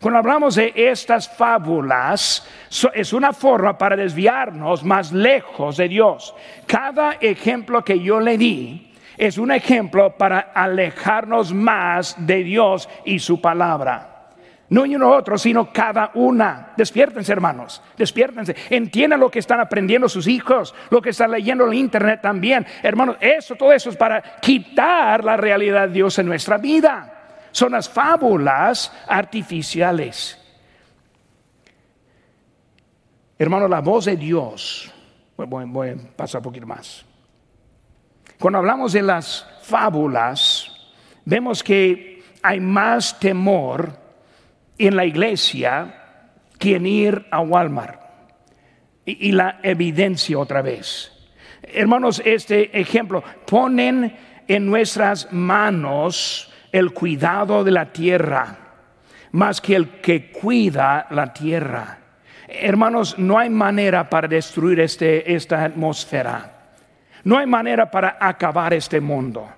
[0.00, 2.48] Cuando hablamos de estas fábulas,
[2.94, 6.34] es una forma para desviarnos más lejos de Dios.
[6.66, 13.18] Cada ejemplo que yo le di es un ejemplo para alejarnos más de Dios y
[13.18, 14.09] su palabra.
[14.70, 16.72] No uno otro, sino cada una.
[16.76, 17.82] Despiértense, hermanos.
[17.96, 18.54] Despiértense.
[18.70, 22.64] Entiendan lo que están aprendiendo sus hijos, lo que están leyendo en internet también.
[22.80, 27.38] Hermanos, eso, todo eso es para quitar la realidad de Dios en nuestra vida.
[27.50, 30.38] Son las fábulas artificiales.
[33.36, 34.94] Hermanos, la voz de Dios.
[35.36, 37.04] Voy, voy a pasar un poquito más.
[38.38, 40.70] Cuando hablamos de las fábulas,
[41.24, 43.99] vemos que hay más temor
[44.86, 45.94] en la iglesia
[46.58, 48.00] que ir a Walmart.
[49.04, 51.10] Y, la evidencia otra vez.
[51.62, 54.16] Hermanos, este ejemplo, ponen
[54.46, 58.60] en nuestras manos el cuidado de la tierra
[59.32, 61.98] más que el que cuida la tierra.
[62.48, 66.58] Hermanos, no hay manera para destruir este, esta atmósfera.
[67.24, 69.48] No hay manera para acabar este mundo.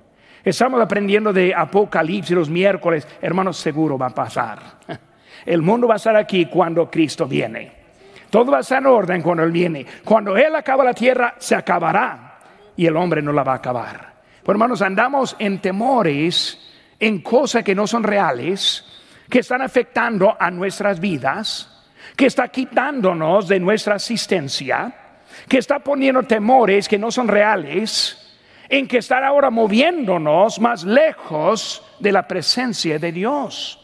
[0.45, 3.07] Estamos aprendiendo de Apocalipsis los miércoles.
[3.21, 4.59] Hermanos, seguro va a pasar.
[5.45, 7.73] El mundo va a estar aquí cuando Cristo viene.
[8.31, 9.85] Todo va a estar en orden cuando Él viene.
[10.05, 12.39] Cuando Él acaba la tierra, se acabará
[12.77, 14.13] y el hombre no la va a acabar.
[14.43, 16.59] Pues hermanos, andamos en temores,
[16.99, 18.85] en cosas que no son reales,
[19.29, 21.69] que están afectando a nuestras vidas,
[22.17, 24.95] que está quitándonos de nuestra asistencia,
[25.49, 28.19] que está poniendo temores que no son reales,
[28.69, 33.82] en que está ahora moviéndonos más lejos de la presencia de Dios.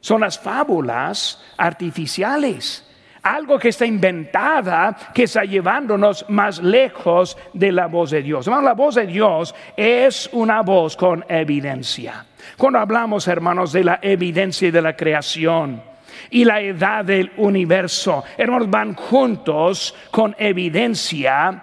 [0.00, 2.84] Son las fábulas artificiales
[3.22, 8.46] algo que está inventada, que está llevándonos más lejos de la voz de Dios.
[8.46, 12.24] la voz de Dios es una voz con evidencia.
[12.56, 15.82] Cuando hablamos, hermanos, de la evidencia de la creación,
[16.30, 18.24] y la edad del universo.
[18.36, 21.62] Hermanos, van juntos con evidencia,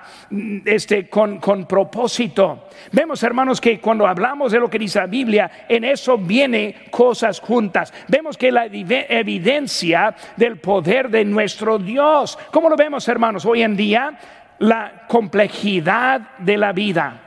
[0.65, 2.67] este, con, con propósito.
[2.91, 7.39] Vemos, hermanos, que cuando hablamos de lo que dice la Biblia, en eso viene cosas
[7.39, 7.93] juntas.
[8.07, 12.37] Vemos que la evidencia del poder de nuestro Dios.
[12.51, 13.45] ¿Cómo lo vemos, hermanos?
[13.45, 14.17] Hoy en día,
[14.59, 17.21] la complejidad de la vida.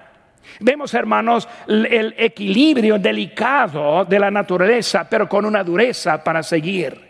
[0.61, 7.07] Vemos, hermanos, el equilibrio delicado de la naturaleza, pero con una dureza para seguir.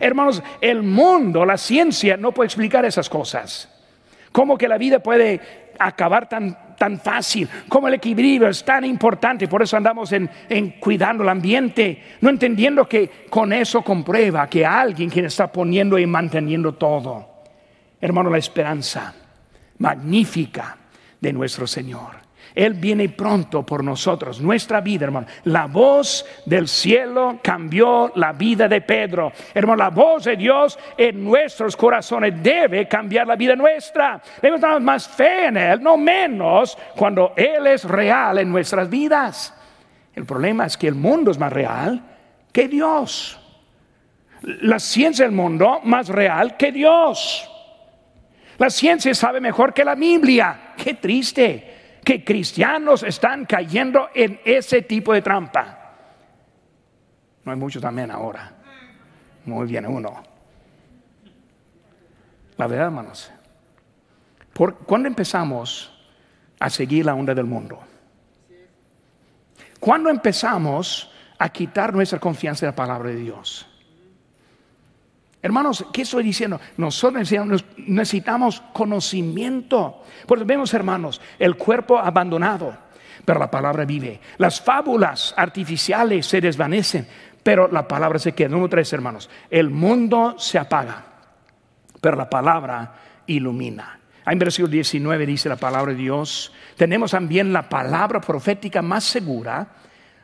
[0.00, 3.68] Hermanos, el mundo, la ciencia no puede explicar esas cosas.
[4.32, 5.40] ¿Cómo que la vida puede
[5.78, 7.46] acabar tan, tan fácil?
[7.68, 9.46] ¿Cómo el equilibrio es tan importante?
[9.46, 14.64] Por eso andamos en, en cuidando el ambiente, no entendiendo que con eso comprueba que
[14.64, 17.28] alguien quien está poniendo y manteniendo todo.
[18.00, 19.14] Hermano, la esperanza
[19.78, 20.78] magnífica
[21.20, 22.19] de nuestro Señor.
[22.54, 25.26] Él viene pronto por nosotros, nuestra vida, hermano.
[25.44, 29.32] La voz del cielo cambió la vida de Pedro.
[29.54, 34.20] Hermano, la voz de Dios en nuestros corazones debe cambiar la vida nuestra.
[34.40, 39.54] Debemos dar más fe en Él, no menos cuando Él es real en nuestras vidas.
[40.14, 42.02] El problema es que el mundo es más real
[42.52, 43.38] que Dios.
[44.42, 47.48] La ciencia del mundo más real que Dios.
[48.58, 50.74] La ciencia sabe mejor que la Biblia.
[50.76, 51.79] Qué triste
[52.10, 55.94] que cristianos están cayendo en ese tipo de trampa.
[57.44, 58.52] No hay muchos también ahora.
[59.44, 60.20] Muy bien uno.
[62.56, 63.30] La verdad, hermanos.
[64.52, 65.96] Por, ¿Cuándo empezamos
[66.58, 67.78] a seguir la onda del mundo?
[69.78, 73.69] ¿Cuándo empezamos a quitar nuestra confianza en la palabra de Dios?
[75.42, 76.60] Hermanos, ¿qué estoy diciendo?
[76.76, 77.30] Nosotros
[77.78, 80.02] necesitamos conocimiento.
[80.26, 82.76] Porque vemos, hermanos, el cuerpo abandonado,
[83.24, 84.20] pero la palabra vive.
[84.36, 87.06] Las fábulas artificiales se desvanecen,
[87.42, 88.50] pero la palabra se queda.
[88.50, 91.04] Número tres, hermanos, el mundo se apaga,
[92.00, 92.94] pero la palabra
[93.26, 93.98] ilumina.
[94.26, 99.66] En versículo 19 dice la palabra de Dios, tenemos también la palabra profética más segura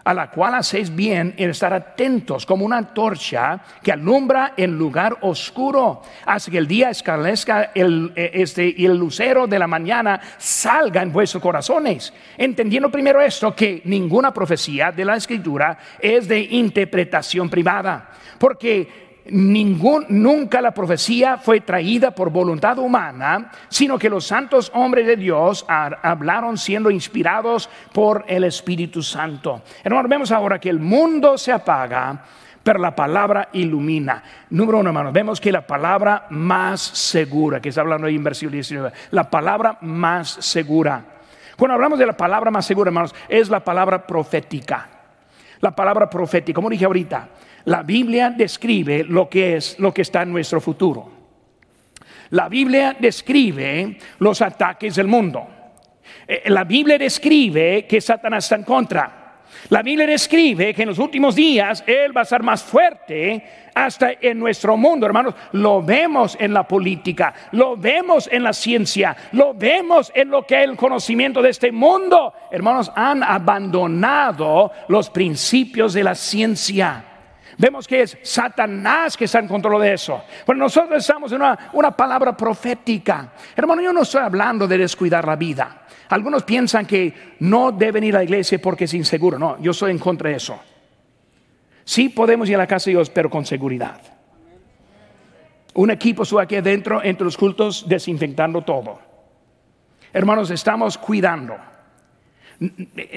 [0.06, 5.18] a la cual hacéis bien en estar atentos como una torcha que alumbra en lugar
[5.22, 10.20] oscuro, hasta que el día escalezca el, eh, este, y el lucero de la mañana
[10.38, 12.12] salga en vuestros corazones.
[12.38, 20.06] Entendiendo primero esto, que ninguna profecía de la escritura es de interpretación privada, porque Ningún,
[20.08, 25.64] nunca la profecía fue traída por voluntad humana, sino que los santos hombres de Dios
[25.68, 29.62] hablaron siendo inspirados por el Espíritu Santo.
[29.82, 32.22] Hermanos, vemos ahora que el mundo se apaga,
[32.62, 34.22] pero la palabra ilumina.
[34.50, 38.54] Número uno, hermanos, vemos que la palabra más segura, que está hablando ahí en versículo
[38.54, 41.04] 19, la palabra más segura.
[41.56, 44.95] Cuando hablamos de la palabra más segura, hermanos, es la palabra profética.
[45.60, 47.28] La palabra profética, como dije ahorita,
[47.64, 51.10] la Biblia describe lo que es lo que está en nuestro futuro.
[52.30, 55.46] La Biblia describe los ataques del mundo.
[56.26, 59.25] Eh, la Biblia describe que Satanás está en contra.
[59.68, 63.42] La Biblia describe que en los últimos días Él va a ser más fuerte
[63.74, 65.34] hasta en nuestro mundo, hermanos.
[65.52, 70.62] Lo vemos en la política, lo vemos en la ciencia, lo vemos en lo que
[70.62, 72.32] es el conocimiento de este mundo.
[72.50, 77.04] Hermanos, han abandonado los principios de la ciencia.
[77.58, 80.22] Vemos que es Satanás que está en control de eso.
[80.44, 83.32] Pero nosotros estamos en una, una palabra profética.
[83.54, 85.85] Hermano, yo no estoy hablando de descuidar la vida.
[86.08, 89.38] Algunos piensan que no deben ir a la iglesia porque es inseguro.
[89.38, 90.58] No, yo estoy en contra de eso.
[91.84, 94.00] Sí podemos ir a la casa de Dios, pero con seguridad.
[95.74, 98.98] Un equipo sube aquí adentro entre los cultos desinfectando todo.
[100.12, 101.56] Hermanos, estamos cuidando.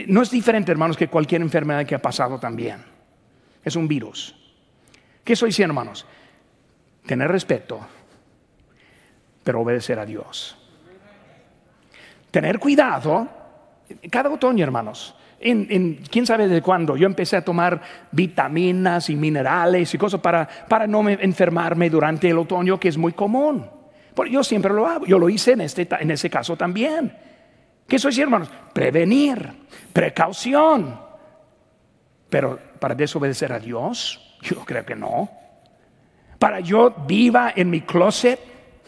[0.07, 2.83] No es diferente, hermanos, que cualquier enfermedad que ha pasado también.
[3.63, 4.35] Es un virus.
[5.23, 6.05] ¿Qué estoy diciendo, hermanos?
[7.05, 7.79] Tener respeto,
[9.43, 10.58] pero obedecer a Dios.
[12.31, 13.27] Tener cuidado.
[14.09, 19.97] Cada otoño, hermanos, quién sabe de cuándo, yo empecé a tomar vitaminas y minerales y
[19.97, 23.65] cosas para, para no enfermarme durante el otoño, que es muy común.
[24.13, 27.15] Porque yo siempre lo hago, yo lo hice en, este, en ese caso también.
[27.87, 28.49] ¿Qué soy, hermanos?
[28.73, 29.49] Prevenir,
[29.93, 30.99] precaución.
[32.29, 35.29] Pero para desobedecer a Dios, yo creo que no.
[36.37, 38.39] Para yo viva en mi closet,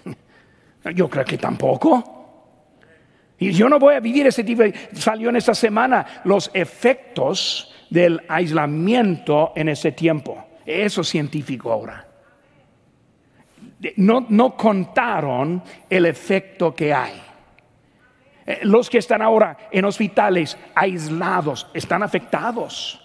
[0.94, 2.21] yo creo que tampoco.
[3.42, 4.62] Y yo no voy a vivir ese tipo.
[4.94, 10.46] Salió en esta semana los efectos del aislamiento en ese tiempo.
[10.64, 12.08] Eso es científico ahora.
[13.96, 17.20] No, no contaron el efecto que hay.
[18.46, 23.02] Eh, los que están ahora en hospitales aislados están afectados.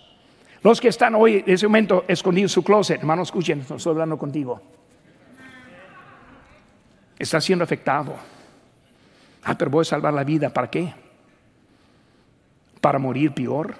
[0.62, 4.18] Los que están hoy en ese momento escondidos en su closet, hermano, escuchen, estoy hablando
[4.18, 4.60] contigo.
[7.18, 8.35] Está siendo afectado.
[9.48, 10.50] Ah, pero voy a salvar la vida.
[10.50, 10.92] ¿Para qué?
[12.80, 13.76] ¿Para morir peor?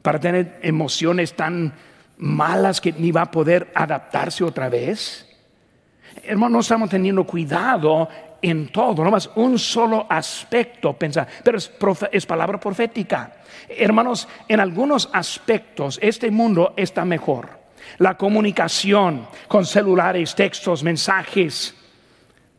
[0.00, 1.72] ¿Para tener emociones tan
[2.18, 5.28] malas que ni va a poder adaptarse otra vez?
[6.22, 8.08] Hermano, no estamos teniendo cuidado
[8.40, 11.58] en todo, no más un solo aspecto pensar, pero
[12.12, 13.38] es, palabra profética.
[13.68, 17.58] Hermanos, en algunos aspectos este mundo está mejor.
[17.98, 21.75] La comunicación con celulares, textos, mensajes,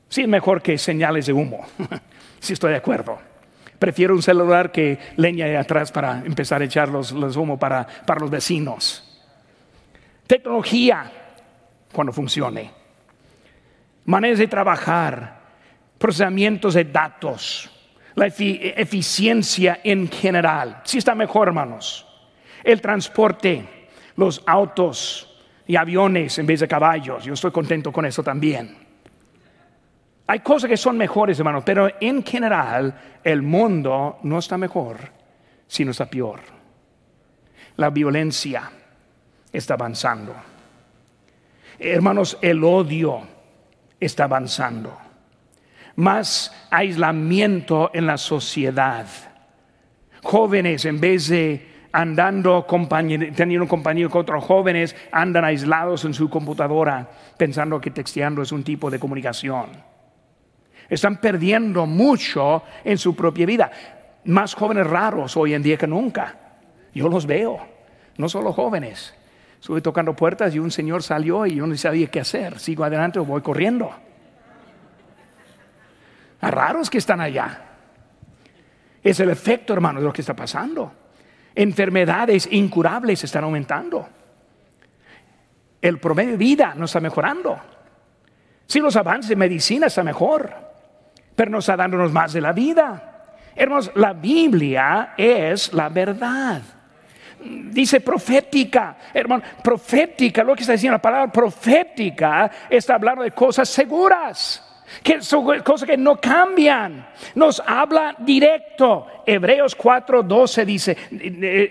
[0.09, 1.65] Sí, mejor que señales de humo.
[2.39, 3.19] sí, estoy de acuerdo.
[3.79, 7.85] Prefiero un celular que leña de atrás para empezar a echar los, los humo para,
[8.05, 9.03] para los vecinos.
[10.25, 11.11] Tecnología,
[11.93, 12.71] cuando funcione.
[14.05, 15.39] Maneras de trabajar,
[15.97, 17.69] procesamientos de datos,
[18.15, 20.81] la eficiencia en general.
[20.85, 22.07] Sí está mejor, hermanos.
[22.63, 25.37] El transporte, los autos
[25.67, 27.23] y aviones en vez de caballos.
[27.23, 28.86] Yo estoy contento con eso también.
[30.29, 34.97] Hay cosas que son mejores, hermanos, pero en general el mundo no está mejor,
[35.65, 36.41] sino está peor.
[37.77, 38.69] La violencia
[39.53, 40.35] está avanzando.
[41.79, 43.21] Hermanos, el odio
[43.99, 44.97] está avanzando.
[45.95, 49.07] Más aislamiento en la sociedad.
[50.23, 52.65] Jóvenes, en vez de andando
[53.33, 58.51] teniendo un compañero con otros jóvenes, andan aislados en su computadora pensando que texteando es
[58.51, 59.96] un tipo de comunicación.
[60.89, 63.71] Están perdiendo mucho en su propia vida.
[64.25, 66.35] Más jóvenes raros hoy en día que nunca.
[66.93, 67.59] Yo los veo,
[68.17, 69.13] no solo jóvenes.
[69.59, 72.59] Estuve tocando puertas y un señor salió y yo no sabía qué hacer.
[72.59, 73.91] Sigo adelante o voy corriendo.
[76.39, 77.63] A raros que están allá.
[79.03, 80.91] Es el efecto, hermano, de lo que está pasando.
[81.55, 84.07] Enfermedades incurables están aumentando.
[85.81, 87.59] El promedio de vida no está mejorando.
[88.65, 90.66] Si los avances de medicina está mejor
[91.37, 93.35] pero nos está dándonos más de la vida.
[93.55, 96.63] Hermanos, la Biblia es la verdad.
[97.39, 103.69] Dice profética, hermano, profética, lo que está diciendo la palabra profética está hablando de cosas
[103.69, 107.07] seguras, que son cosas que no cambian.
[107.35, 109.05] Nos habla directo.
[109.23, 110.97] Hebreos 4:12 dice,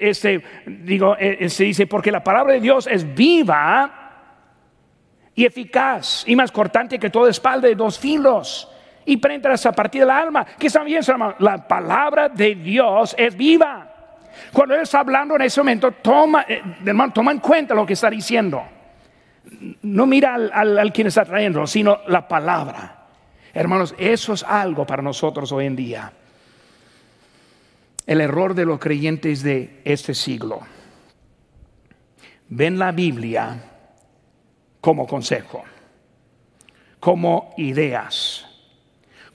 [0.00, 1.16] este, digo,
[1.48, 4.12] se dice, porque la palabra de Dios es viva
[5.34, 8.70] y eficaz y más cortante que toda espalda de dos filos
[9.06, 10.44] y penetras a partir del alma.
[10.44, 11.36] Que hermano.
[11.38, 13.92] La palabra de Dios es viva.
[14.52, 17.94] Cuando Él está hablando en ese momento, toma, eh, hermano, toma en cuenta lo que
[17.94, 18.62] está diciendo.
[19.82, 23.06] No mira al quien está trayendo, sino la palabra.
[23.54, 26.12] Hermanos, eso es algo para nosotros hoy en día.
[28.06, 30.60] El error de los creyentes de este siglo.
[32.48, 33.56] Ven la Biblia
[34.80, 35.64] como consejo,
[37.00, 38.45] como ideas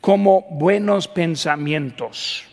[0.02, 2.44] como buenos pensamientos,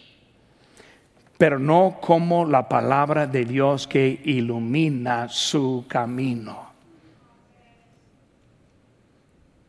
[1.39, 6.69] pero no como la palabra de Dios que ilumina su camino.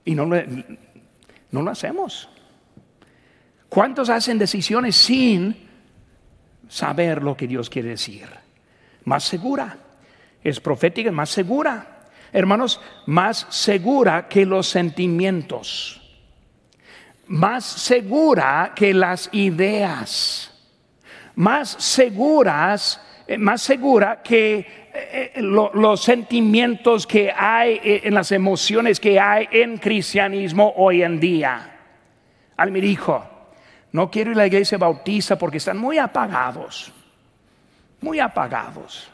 [0.04, 0.36] Y no lo,
[1.52, 2.28] no lo hacemos.
[3.70, 5.56] ¿Cuántos hacen decisiones sin
[6.68, 8.28] saber lo que Dios quiere decir?
[9.06, 9.78] Más segura.
[10.44, 12.08] Es profética, más segura.
[12.34, 15.99] Hermanos, más segura que los sentimientos
[17.30, 20.52] más segura que las ideas,
[21.36, 29.00] más seguras, eh, más segura que eh, eh, los sentimientos que hay en las emociones
[29.00, 31.78] que hay en cristianismo hoy en día.
[32.58, 33.24] Al me dijo,
[33.92, 36.92] No quiero ir a la iglesia bautista porque están muy apagados,
[38.02, 39.12] muy apagados.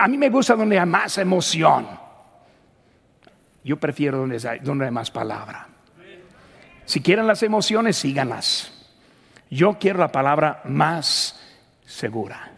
[0.00, 1.86] a mí me gusta donde hay más emoción.
[3.62, 5.75] Yo prefiero donde hay, donde hay más palabra.
[6.86, 8.72] Si quieren las emociones, síganlas.
[9.50, 11.38] Yo quiero la palabra más
[11.84, 12.52] segura.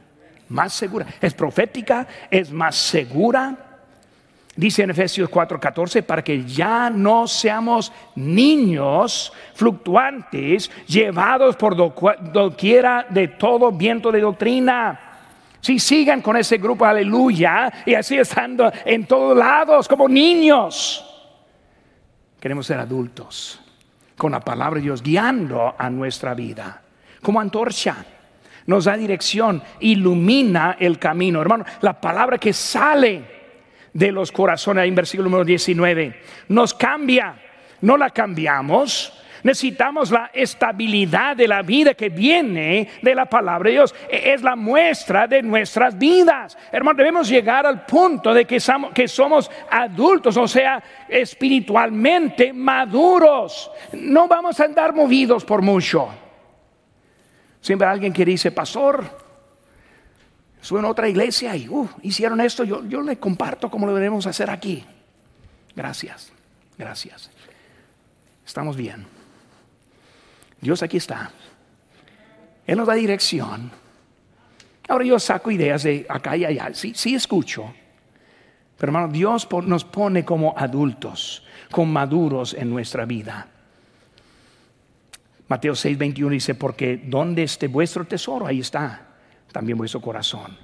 [0.48, 1.06] Más segura.
[1.20, 3.68] Es profética, es más segura
[4.58, 13.28] dice en Efesios 4:14, para que ya no seamos niños fluctuantes, llevados por doquiera de
[13.28, 15.00] todo viento de doctrina.
[15.60, 21.04] Si sigan con ese grupo, aleluya, y así estando en todos lados como niños.
[22.40, 23.60] Queremos ser adultos,
[24.18, 26.82] con la palabra de Dios guiando a nuestra vida,
[27.22, 28.04] como antorcha.
[28.66, 31.40] Nos da dirección, ilumina el camino.
[31.40, 33.22] Hermano, la palabra que sale
[33.94, 36.22] de los corazones, en versículo número 19.
[36.48, 37.34] Nos cambia,
[37.80, 39.14] no la cambiamos.
[39.43, 43.95] Necesitamos la estabilidad de la vida que viene de la palabra de Dios.
[44.11, 46.57] E-, es la muestra de nuestras vidas.
[46.72, 53.70] Hermano, debemos llegar al punto de que somos, adultos, o sea, espiritualmente maduros.
[53.93, 56.09] No vamos a andar movidos por mucho.
[57.61, 59.28] Siempre alguien que dice, pastor,
[60.61, 62.64] Estuve en otra iglesia y uh, hicieron esto.
[62.64, 64.84] Yo, yo le comparto como lo debemos hacer aquí.
[65.74, 66.32] Gracias,
[66.76, 67.30] gracias.
[68.45, 69.17] Estamos bien.
[70.61, 71.30] Dios aquí está.
[72.66, 73.70] Él nos da dirección.
[74.88, 76.70] Ahora yo saco ideas de acá y allá.
[76.72, 77.72] Sí, sí escucho.
[78.76, 83.48] Pero hermano, Dios nos pone como adultos, como maduros en nuestra vida.
[85.48, 89.09] Mateo 6, 21 dice, porque donde esté vuestro tesoro, ahí está
[89.50, 90.56] también vuestro corazón.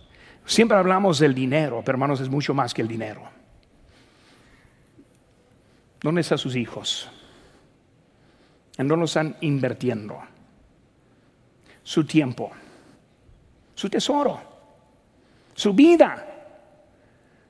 [0.45, 3.23] Siempre hablamos del dinero, pero hermanos, es mucho más que el dinero.
[6.03, 7.11] ¿Dónde están sus hijos?
[8.77, 10.19] ¿En dónde están invirtiendo?
[11.83, 12.51] Su tiempo,
[13.75, 14.41] su tesoro,
[15.55, 16.27] su vida.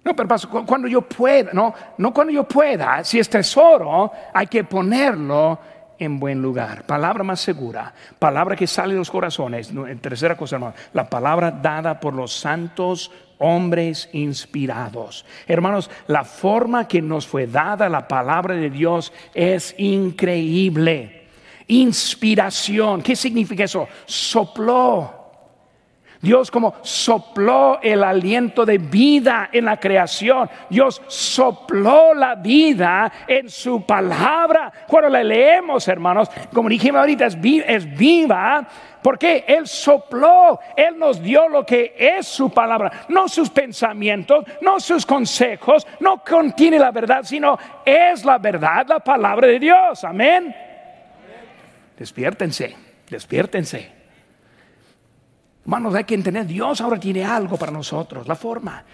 [0.04, 0.28] No, pero
[0.66, 5.58] cuando yo pueda, no, no cuando yo pueda, si es tesoro, hay que ponerlo
[5.98, 6.84] en buen lugar.
[6.84, 9.72] Palabra más segura, palabra que sale de los corazones.
[10.00, 15.24] tercera cosa, la palabra dada por los santos hombres inspirados.
[15.46, 21.24] Hermanos, la forma que nos fue dada la palabra de Dios es increíble.
[21.66, 23.88] Inspiración, ¿qué significa eso?
[24.06, 25.23] Sopló
[26.24, 30.48] Dios como sopló el aliento de vida en la creación.
[30.70, 34.72] Dios sopló la vida en su palabra.
[34.88, 38.66] Cuando la leemos, hermanos, como dijimos ahorita, es, viva.
[39.02, 44.80] Porque Él sopló, Él nos dio lo que es su palabra, no sus pensamientos, no
[44.80, 50.02] sus consejos, no contiene la verdad, sino es la verdad, la palabra de Dios.
[50.04, 50.56] Amén.
[51.98, 52.74] Despiértense,
[53.10, 54.03] despiértense.
[55.64, 58.84] Hermanos, hay que entender, Dios ahora tiene algo para nosotros, la forma.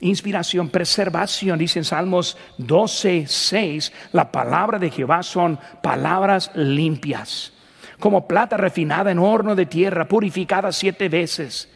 [0.00, 7.52] Inspiración, preservación, dice en Salmos 12, 6, la palabra de Jehová son palabras limpias,
[7.98, 11.68] como plata refinada en horno de tierra, purificada siete veces.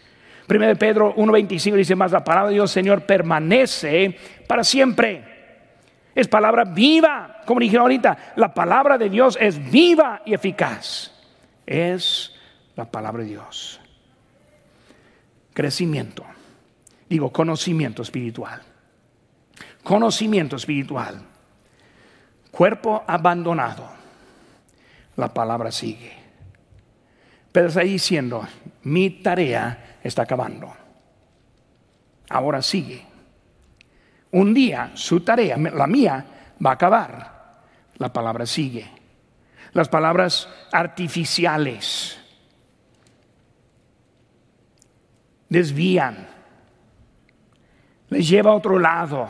[0.46, 4.16] Primero de Pedro 1.25 dice más, la palabra de Dios, Señor, permanece
[4.46, 5.24] para siempre.
[6.14, 11.12] Es palabra viva, como dije ahorita, la palabra de Dios es viva y eficaz.
[11.66, 12.32] Es
[12.76, 13.80] la palabra de Dios
[15.56, 16.22] crecimiento.
[17.08, 18.60] Digo, conocimiento espiritual.
[19.82, 21.18] Conocimiento espiritual.
[22.50, 23.88] Cuerpo abandonado.
[25.16, 26.12] La palabra sigue.
[27.52, 28.46] Pero está diciendo,
[28.82, 30.70] mi tarea está acabando.
[32.28, 33.06] Ahora sigue.
[34.32, 36.26] Un día su tarea, la mía,
[36.64, 37.62] va a acabar.
[37.96, 38.86] La palabra sigue.
[39.72, 42.18] Las palabras artificiales
[45.48, 46.28] desvían,
[48.08, 49.28] les lleva a otro lado,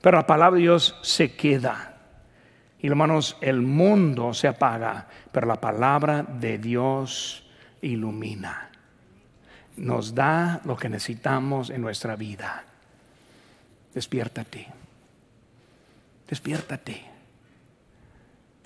[0.00, 1.96] pero la palabra de Dios se queda.
[2.78, 7.46] Y hermanos, el mundo se apaga, pero la palabra de Dios
[7.80, 8.70] ilumina.
[9.76, 12.64] Nos da lo que necesitamos en nuestra vida.
[13.94, 14.66] Despiértate.
[16.28, 17.04] Despiértate.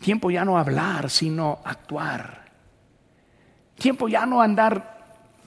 [0.01, 2.47] Tiempo ya no hablar, sino actuar.
[3.77, 4.98] Tiempo ya no andar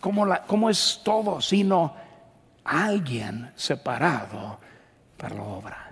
[0.02, 1.96] como, es todo, sino
[2.66, 4.60] alguien separado
[5.16, 5.91] para la obra.